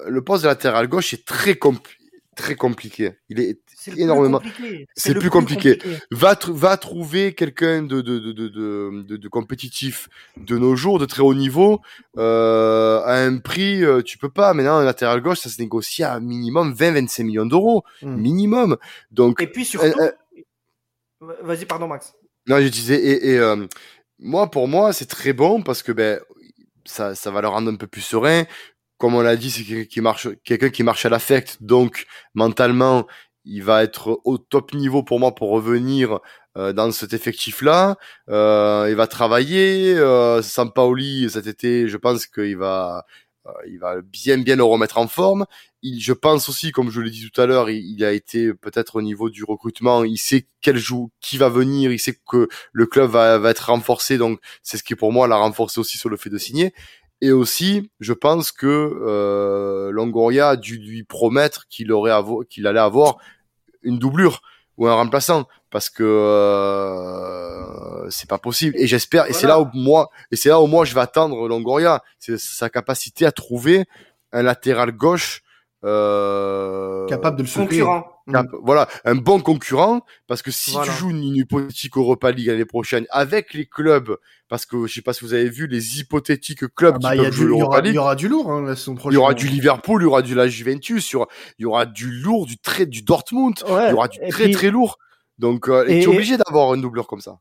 [0.06, 1.98] le poste de latéral gauche est très compliqué
[2.36, 3.12] très compliqué.
[3.28, 3.60] Il est,
[3.96, 4.40] énormément.
[4.94, 5.78] C'est plus, compliqué.
[6.10, 11.22] Va, va trouver quelqu'un de de, de, de, de, compétitif de nos jours, de très
[11.22, 11.80] haut niveau,
[12.18, 14.54] euh, à un prix, euh, tu peux pas.
[14.54, 17.84] Maintenant, un latéral gauche, ça se négocie à un minimum 20-25 millions d'euros.
[18.02, 18.16] Hmm.
[18.16, 18.76] Minimum.
[19.10, 19.40] Donc.
[19.40, 19.98] Et puis surtout.
[20.00, 20.12] Euh,
[21.42, 22.14] vas-y, pardon, Max.
[22.48, 23.66] Non, je disais, et, et euh,
[24.18, 26.20] moi, pour moi, c'est très bon parce que, ben,
[26.84, 28.44] ça, ça va le rendre un peu plus serein
[29.02, 33.08] comme on l'a dit, c'est quelqu'un qui marche, quelqu'un qui marche à l'affect, donc mentalement,
[33.44, 36.20] il va être au top niveau pour moi pour revenir
[36.56, 37.96] euh, dans cet effectif-là.
[38.28, 39.94] Euh, il va travailler.
[39.96, 43.04] Euh, Sampaoli cet été, je pense qu'il va,
[43.46, 45.46] euh, il va bien bien le remettre en forme.
[45.82, 48.96] Il, je pense aussi, comme je l'ai dit tout à l'heure, il, a été peut-être
[48.96, 50.04] au niveau du recrutement.
[50.04, 51.90] Il sait quel joue, qui va venir.
[51.92, 54.18] Il sait que le club va, va être renforcé.
[54.18, 56.72] Donc c'est ce qui pour moi l'a renforcé aussi sur le fait de signer.
[57.22, 62.10] Et aussi, je pense que euh, Longoria a dû lui promettre qu'il aurait
[62.50, 63.18] qu'il allait avoir
[63.82, 64.42] une doublure
[64.76, 68.74] ou un remplaçant parce que euh, c'est pas possible.
[68.76, 71.46] Et j'espère, et c'est là où moi, et c'est là où moi je vais attendre
[71.46, 73.84] Longoria, c'est sa capacité à trouver
[74.32, 75.44] un latéral gauche
[75.84, 78.11] euh, capable de le concurrent.
[78.62, 83.06] Voilà, un bon concurrent, parce que si tu joues une, hypothétique Europa League l'année prochaine
[83.10, 84.16] avec les clubs,
[84.48, 87.22] parce que je sais pas si vous avez vu les hypothétiques clubs ah bah, qui
[87.22, 87.92] peuvent jouer l'Europa League.
[87.92, 89.12] Il y aura du lourd hein, la saison prochaine.
[89.12, 91.62] Il y aura du Liverpool, il y aura du la Juventus, il y aura, il
[91.62, 94.98] y aura du lourd, du très, du Dortmund, il y aura du très très lourd.
[95.38, 97.38] Donc, euh, tu es obligé d'avoir un doubleur comme ça.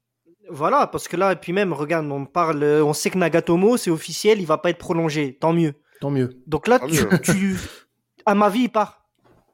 [0.49, 3.91] Voilà, parce que là, et puis même, regarde, on parle, on sait que Nagatomo, c'est
[3.91, 5.37] officiel, il va pas être prolongé.
[5.39, 5.75] Tant mieux.
[6.01, 6.41] Tant mieux.
[6.47, 7.57] Donc là, tu, tu,
[8.25, 9.00] à ma vie, il part.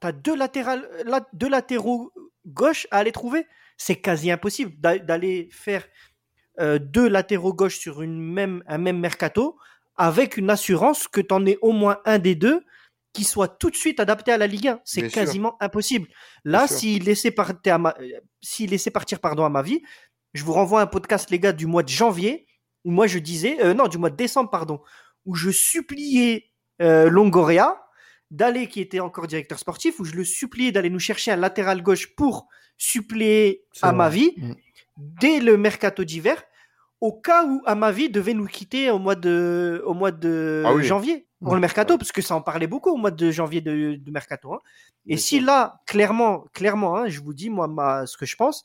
[0.02, 0.88] Tu as deux, latéral,
[1.34, 2.12] deux latéraux
[2.46, 3.46] gauche à aller trouver.
[3.78, 5.86] C'est quasi impossible d'aller faire
[6.60, 9.58] euh, deux latéraux gauche sur une même, un même mercato
[9.96, 12.64] avec une assurance que tu en aies au moins un des deux
[13.14, 14.82] qui soit tout de suite adapté à la Ligue 1.
[14.86, 16.08] C'est quasiment impossible.
[16.46, 17.96] Là, s'il laissait partir, à ma...
[18.60, 19.82] laissait partir pardon, à ma vie,
[20.34, 22.46] je vous renvoie un podcast, les gars, du mois de janvier,
[22.86, 24.82] où moi je disais, euh, non, du mois de décembre, pardon,
[25.26, 27.87] où je suppliais euh, Longoria
[28.32, 31.82] d'aller, qui était encore directeur sportif, où je le suppliais d'aller nous chercher un latéral
[31.82, 32.48] gauche pour
[32.78, 34.54] suppléer à ma vie mm.
[34.98, 36.44] dès le mercato d'hiver,
[37.02, 40.64] au cas où à ma vie devait nous quitter au mois de, au mois de
[40.66, 43.62] ah janvier pour le mercato, parce que ça en parlait beaucoup au mois de janvier
[43.62, 44.54] de, mercato.
[44.54, 44.60] Hein.
[45.06, 48.64] Et si là, clairement, clairement, hein, je vous dis moi ma, ce que je pense,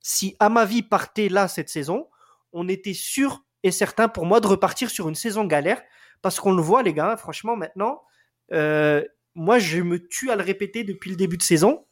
[0.00, 2.08] si à ma vie partait là cette saison,
[2.52, 5.80] on était sûr et certain pour moi de repartir sur une saison galère,
[6.20, 8.02] parce qu'on le voit les gars, franchement maintenant,
[8.52, 11.86] euh, moi, je me tue à le répéter depuis le début de saison.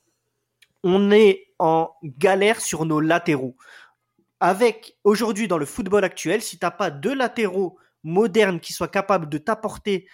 [0.83, 3.57] On est en galère sur nos latéraux.
[4.41, 9.29] Avec aujourd'hui dans le football actuel, si t'as pas deux latéraux modernes qui soient capables
[9.29, 10.07] de t'apporter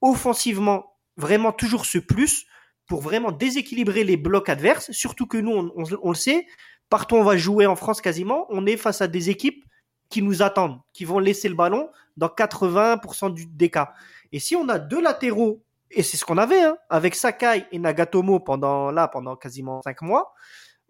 [0.00, 2.46] offensivement vraiment toujours ce plus
[2.86, 6.46] pour vraiment déséquilibrer les blocs adverses, surtout que nous, on, le sait,
[6.88, 9.64] partout on va jouer en France quasiment, on est face à des équipes
[10.08, 13.92] qui nous attendent, qui vont laisser le ballon dans 80% du, des cas.
[14.32, 17.78] Et si on a deux latéraux et c'est ce qu'on avait hein, avec Sakai et
[17.78, 20.34] Nagatomo pendant là pendant quasiment cinq mois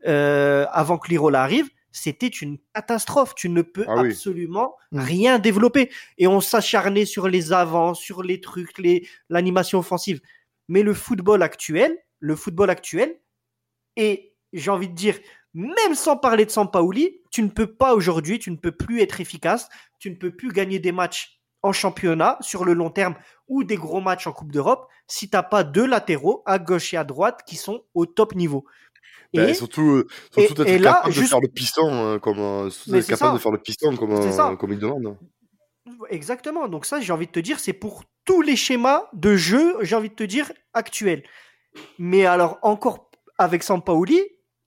[0.06, 1.68] euh, avant que l'Irola arrive.
[1.90, 3.34] C'était une catastrophe.
[3.34, 4.98] Tu ne peux ah absolument mm.
[5.00, 5.90] rien développer.
[6.18, 10.20] Et on s'acharnait sur les avants, sur les trucs, les l'animation offensive.
[10.68, 13.18] Mais le football actuel, le football actuel,
[13.96, 15.18] et j'ai envie de dire,
[15.54, 19.20] même sans parler de Sampaoli, tu ne peux pas aujourd'hui, tu ne peux plus être
[19.20, 19.68] efficace,
[19.98, 23.14] tu ne peux plus gagner des matchs en championnat sur le long terme
[23.48, 26.96] ou des gros matchs en Coupe d'Europe si t'as pas deux latéraux à gauche et
[26.96, 28.64] à droite qui sont au top niveau.
[29.34, 33.34] Ben, et surtout, surtout et, là, capable de faire le piston euh, comme euh, capable
[33.34, 35.18] de faire le piston comme, euh, comme il demande.
[36.08, 36.68] Exactement.
[36.68, 39.96] Donc ça, j'ai envie de te dire, c'est pour tous les schémas de jeu, j'ai
[39.96, 41.24] envie de te dire actuels.
[41.98, 44.20] Mais alors encore avec Sampaoli,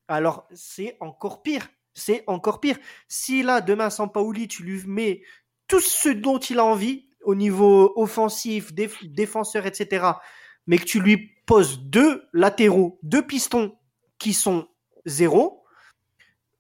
[0.08, 1.68] alors c'est encore pire.
[1.94, 2.78] C'est encore pire.
[3.08, 5.24] Si là demain Sampaoli, tu lui mets
[5.72, 10.06] tout ce dont il a envie au niveau offensif, défenseur, etc.,
[10.68, 13.78] mais que tu lui poses deux latéraux, deux pistons
[14.20, 14.68] qui sont
[15.06, 15.64] zéro,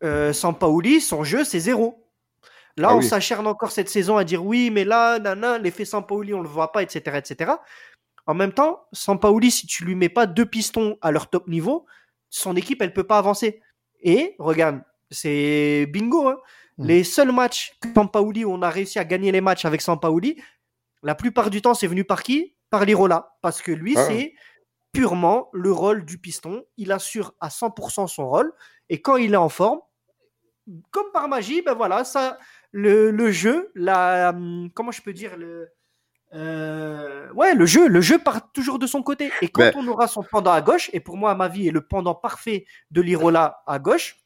[0.02, 2.08] euh, sans Paoli, son jeu, c'est zéro.
[2.78, 6.02] Là, ah on s'acharne encore cette saison à dire oui, mais là, nana, l'effet sans
[6.02, 7.52] Paoli, on le voit pas, etc., etc.
[8.28, 11.50] En même temps, sans Paoli, si tu lui mets pas deux pistons à leur top
[11.50, 11.86] niveau,
[12.30, 13.62] son équipe, elle peut pas avancer.
[14.04, 16.30] Et regarde, c'est bingo.
[16.30, 16.38] Hein.
[16.78, 16.86] Mm.
[16.86, 20.42] Les seuls matchs que Sampaoli, on a réussi à gagner les matchs avec Sampaoli,
[21.04, 22.56] la plupart du temps, c'est venu par qui?
[22.70, 23.36] Par Lirola.
[23.42, 24.06] Parce que lui, ah.
[24.06, 24.34] c'est
[24.92, 26.64] purement le rôle du piston.
[26.78, 28.54] Il assure à 100% son rôle.
[28.90, 29.80] Et quand il est en forme,
[30.92, 32.38] comme par magie, ben voilà, ça,
[32.72, 35.70] le, jeu, la, hum, comment je peux dire, le,
[36.34, 39.32] euh, ouais, le jeu, le jeu part toujours de son côté.
[39.42, 41.72] Et quand on aura son pendant à gauche, et pour moi, à ma vie, est
[41.72, 44.18] le pendant parfait de l'Irola à gauche,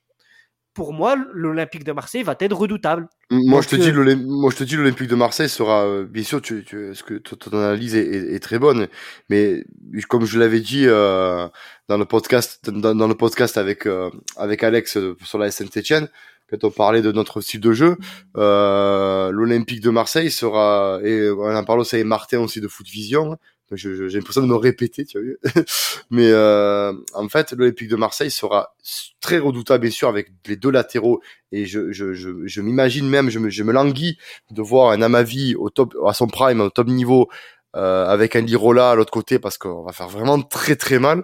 [0.76, 3.08] pour moi, l'Olympique de Marseille va être redoutable.
[3.32, 6.24] Moi, je te dis, euh, moi, je te dis, l'Olympique de Marseille sera, euh, bien
[6.24, 8.88] sûr, tu, tu, ce que ton analyse est, est, très bonne,
[9.30, 9.64] mais
[10.10, 11.48] comme je l'avais dit euh,
[11.88, 13.88] dans le podcast, dans, le podcast avec
[14.36, 16.10] avec Alex sur la Saint-Etienne,
[16.50, 17.96] quand on parlait de notre style de jeu,
[18.36, 23.38] l'Olympique de Marseille sera, et on en parle aussi avec Martin aussi de Foot Vision,
[23.72, 25.40] j'ai l'impression de me répéter, tu as vu.
[26.12, 28.76] Mais euh, en fait, l'Olympique de Marseille sera
[29.22, 31.22] très redoutable, bien sûr, avec les deux latéraux.
[31.52, 34.18] Et je, je, je, je m'imagine même, je me, je me languis
[34.52, 37.28] de voir un Amavi au top, à son prime, au top niveau,
[37.76, 41.24] euh, avec un Lirola à l'autre côté, parce qu'on va faire vraiment très très mal.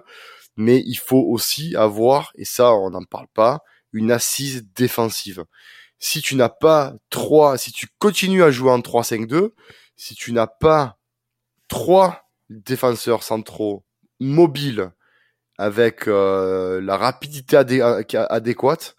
[0.56, 3.60] Mais il faut aussi avoir, et ça on n'en parle pas,
[3.92, 5.44] une assise défensive.
[5.98, 9.50] Si tu n'as pas trois, si tu continues à jouer en 3-5-2,
[9.96, 10.98] si tu n'as pas
[11.68, 12.22] trois
[12.52, 13.84] défenseurs centraux
[14.20, 14.90] mobiles
[15.58, 18.96] avec euh, la rapidité adéquate,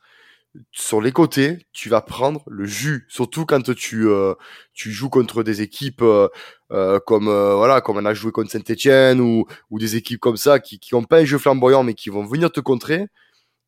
[0.72, 4.36] sur les côtés, tu vas prendre le jus, surtout quand tu euh,
[4.74, 6.28] tu joues contre des équipes euh,
[6.72, 10.38] euh comme euh, voilà comme on a joué contre Saint-Étienne ou ou des équipes comme
[10.38, 13.08] ça qui qui ont pas un jeu flamboyant mais qui vont venir te contrer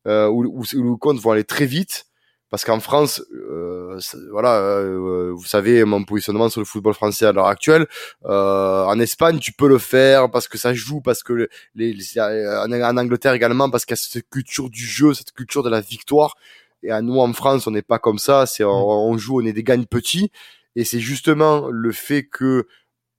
[0.06, 2.06] euh, où, le vont aller très vite
[2.50, 3.98] parce qu'en France, euh,
[4.30, 7.86] voilà, euh, vous savez mon positionnement sur le football français à l'heure actuelle.
[8.24, 12.20] Euh, en Espagne, tu peux le faire parce que ça joue, parce que les, les
[12.20, 15.80] en, Angleterre également, parce qu'il y a cette culture du jeu, cette culture de la
[15.80, 16.36] victoire.
[16.82, 18.46] Et à nous en France, on n'est pas comme ça.
[18.46, 20.30] C'est on, on, joue, on est des gagnes petits,
[20.76, 22.68] et c'est justement le fait que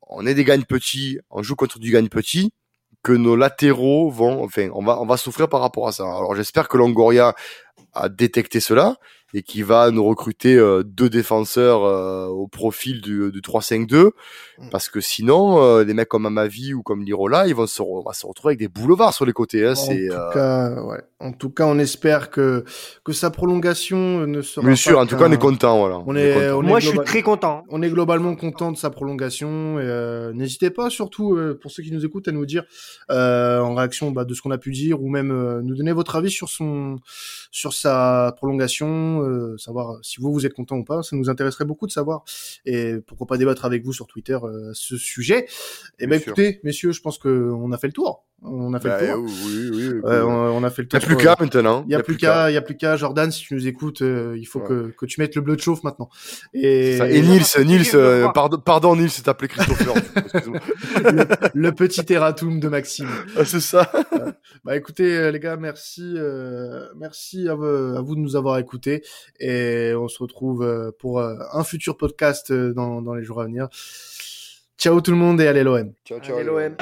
[0.10, 2.54] on est des gagnes petits, on joue contre du gagne petit,
[3.04, 6.04] que nos latéraux vont, enfin, on va, on va souffrir par rapport à ça.
[6.04, 7.36] Alors j'espère que Longoria
[7.94, 8.98] a détecté cela
[9.34, 14.12] et qui va nous recruter euh, deux défenseurs euh, au profil du, du 3-5-2
[14.58, 14.70] mm.
[14.72, 18.14] parce que sinon euh, des mecs comme Amavi ou comme Lirola ils vont se, va
[18.14, 21.50] se retrouver avec des boulevards sur les côtés hein, en tout cas ouais en tout
[21.50, 22.64] cas on espère que
[23.04, 26.16] que sa prolongation ne sera bien sûr en tout cas on est content voilà on
[26.16, 30.70] est, moi je suis très content on est globalement content de sa prolongation et n'hésitez
[30.70, 32.64] pas surtout pour ceux qui nous écoutent à nous dire
[33.10, 36.32] en réaction bah, de ce qu'on a pu dire ou même nous donner votre avis
[36.32, 36.98] sur son
[37.52, 41.04] sur sa prolongation euh, savoir si vous vous êtes content ou pas.
[41.04, 42.24] Ça nous intéresserait beaucoup de savoir
[42.66, 45.46] et pourquoi pas débattre avec vous sur Twitter euh, ce sujet.
[46.00, 48.26] Et eh ben écoutez, messieurs, je pense que on a fait le tour.
[48.44, 49.24] On a fait le bah, tour.
[49.26, 51.00] Oui, oui, oui, on, a fait le tour.
[51.08, 51.84] Il n'y a plus qu'à maintenant.
[51.86, 52.52] Il n'y a, plus qu'à.
[52.52, 52.96] Il y a plus qu'à.
[52.98, 55.62] Jordan, si tu nous écoutes, euh, il faut que, que tu mettes le bleu de
[55.62, 56.10] chauffe maintenant.
[56.54, 57.92] Et, et Nils, Nils,
[58.34, 59.94] pardon, pardon, Nils, c'est appelé Christopher.
[61.04, 63.10] le, le, petit erratum de Maxime.
[63.38, 63.92] Ah, c'est ça.
[64.64, 66.16] bah écoutez, les gars, merci,
[66.96, 69.04] merci à, à vous de nous avoir écoutés
[69.40, 73.42] et on se retrouve euh, pour euh, un futur podcast euh, dans, dans les jours
[73.42, 73.68] à venir.
[74.78, 75.94] Ciao tout le monde et allez l'OM.
[76.06, 76.36] Ciao ciao.
[76.36, 76.76] Allez l'OM.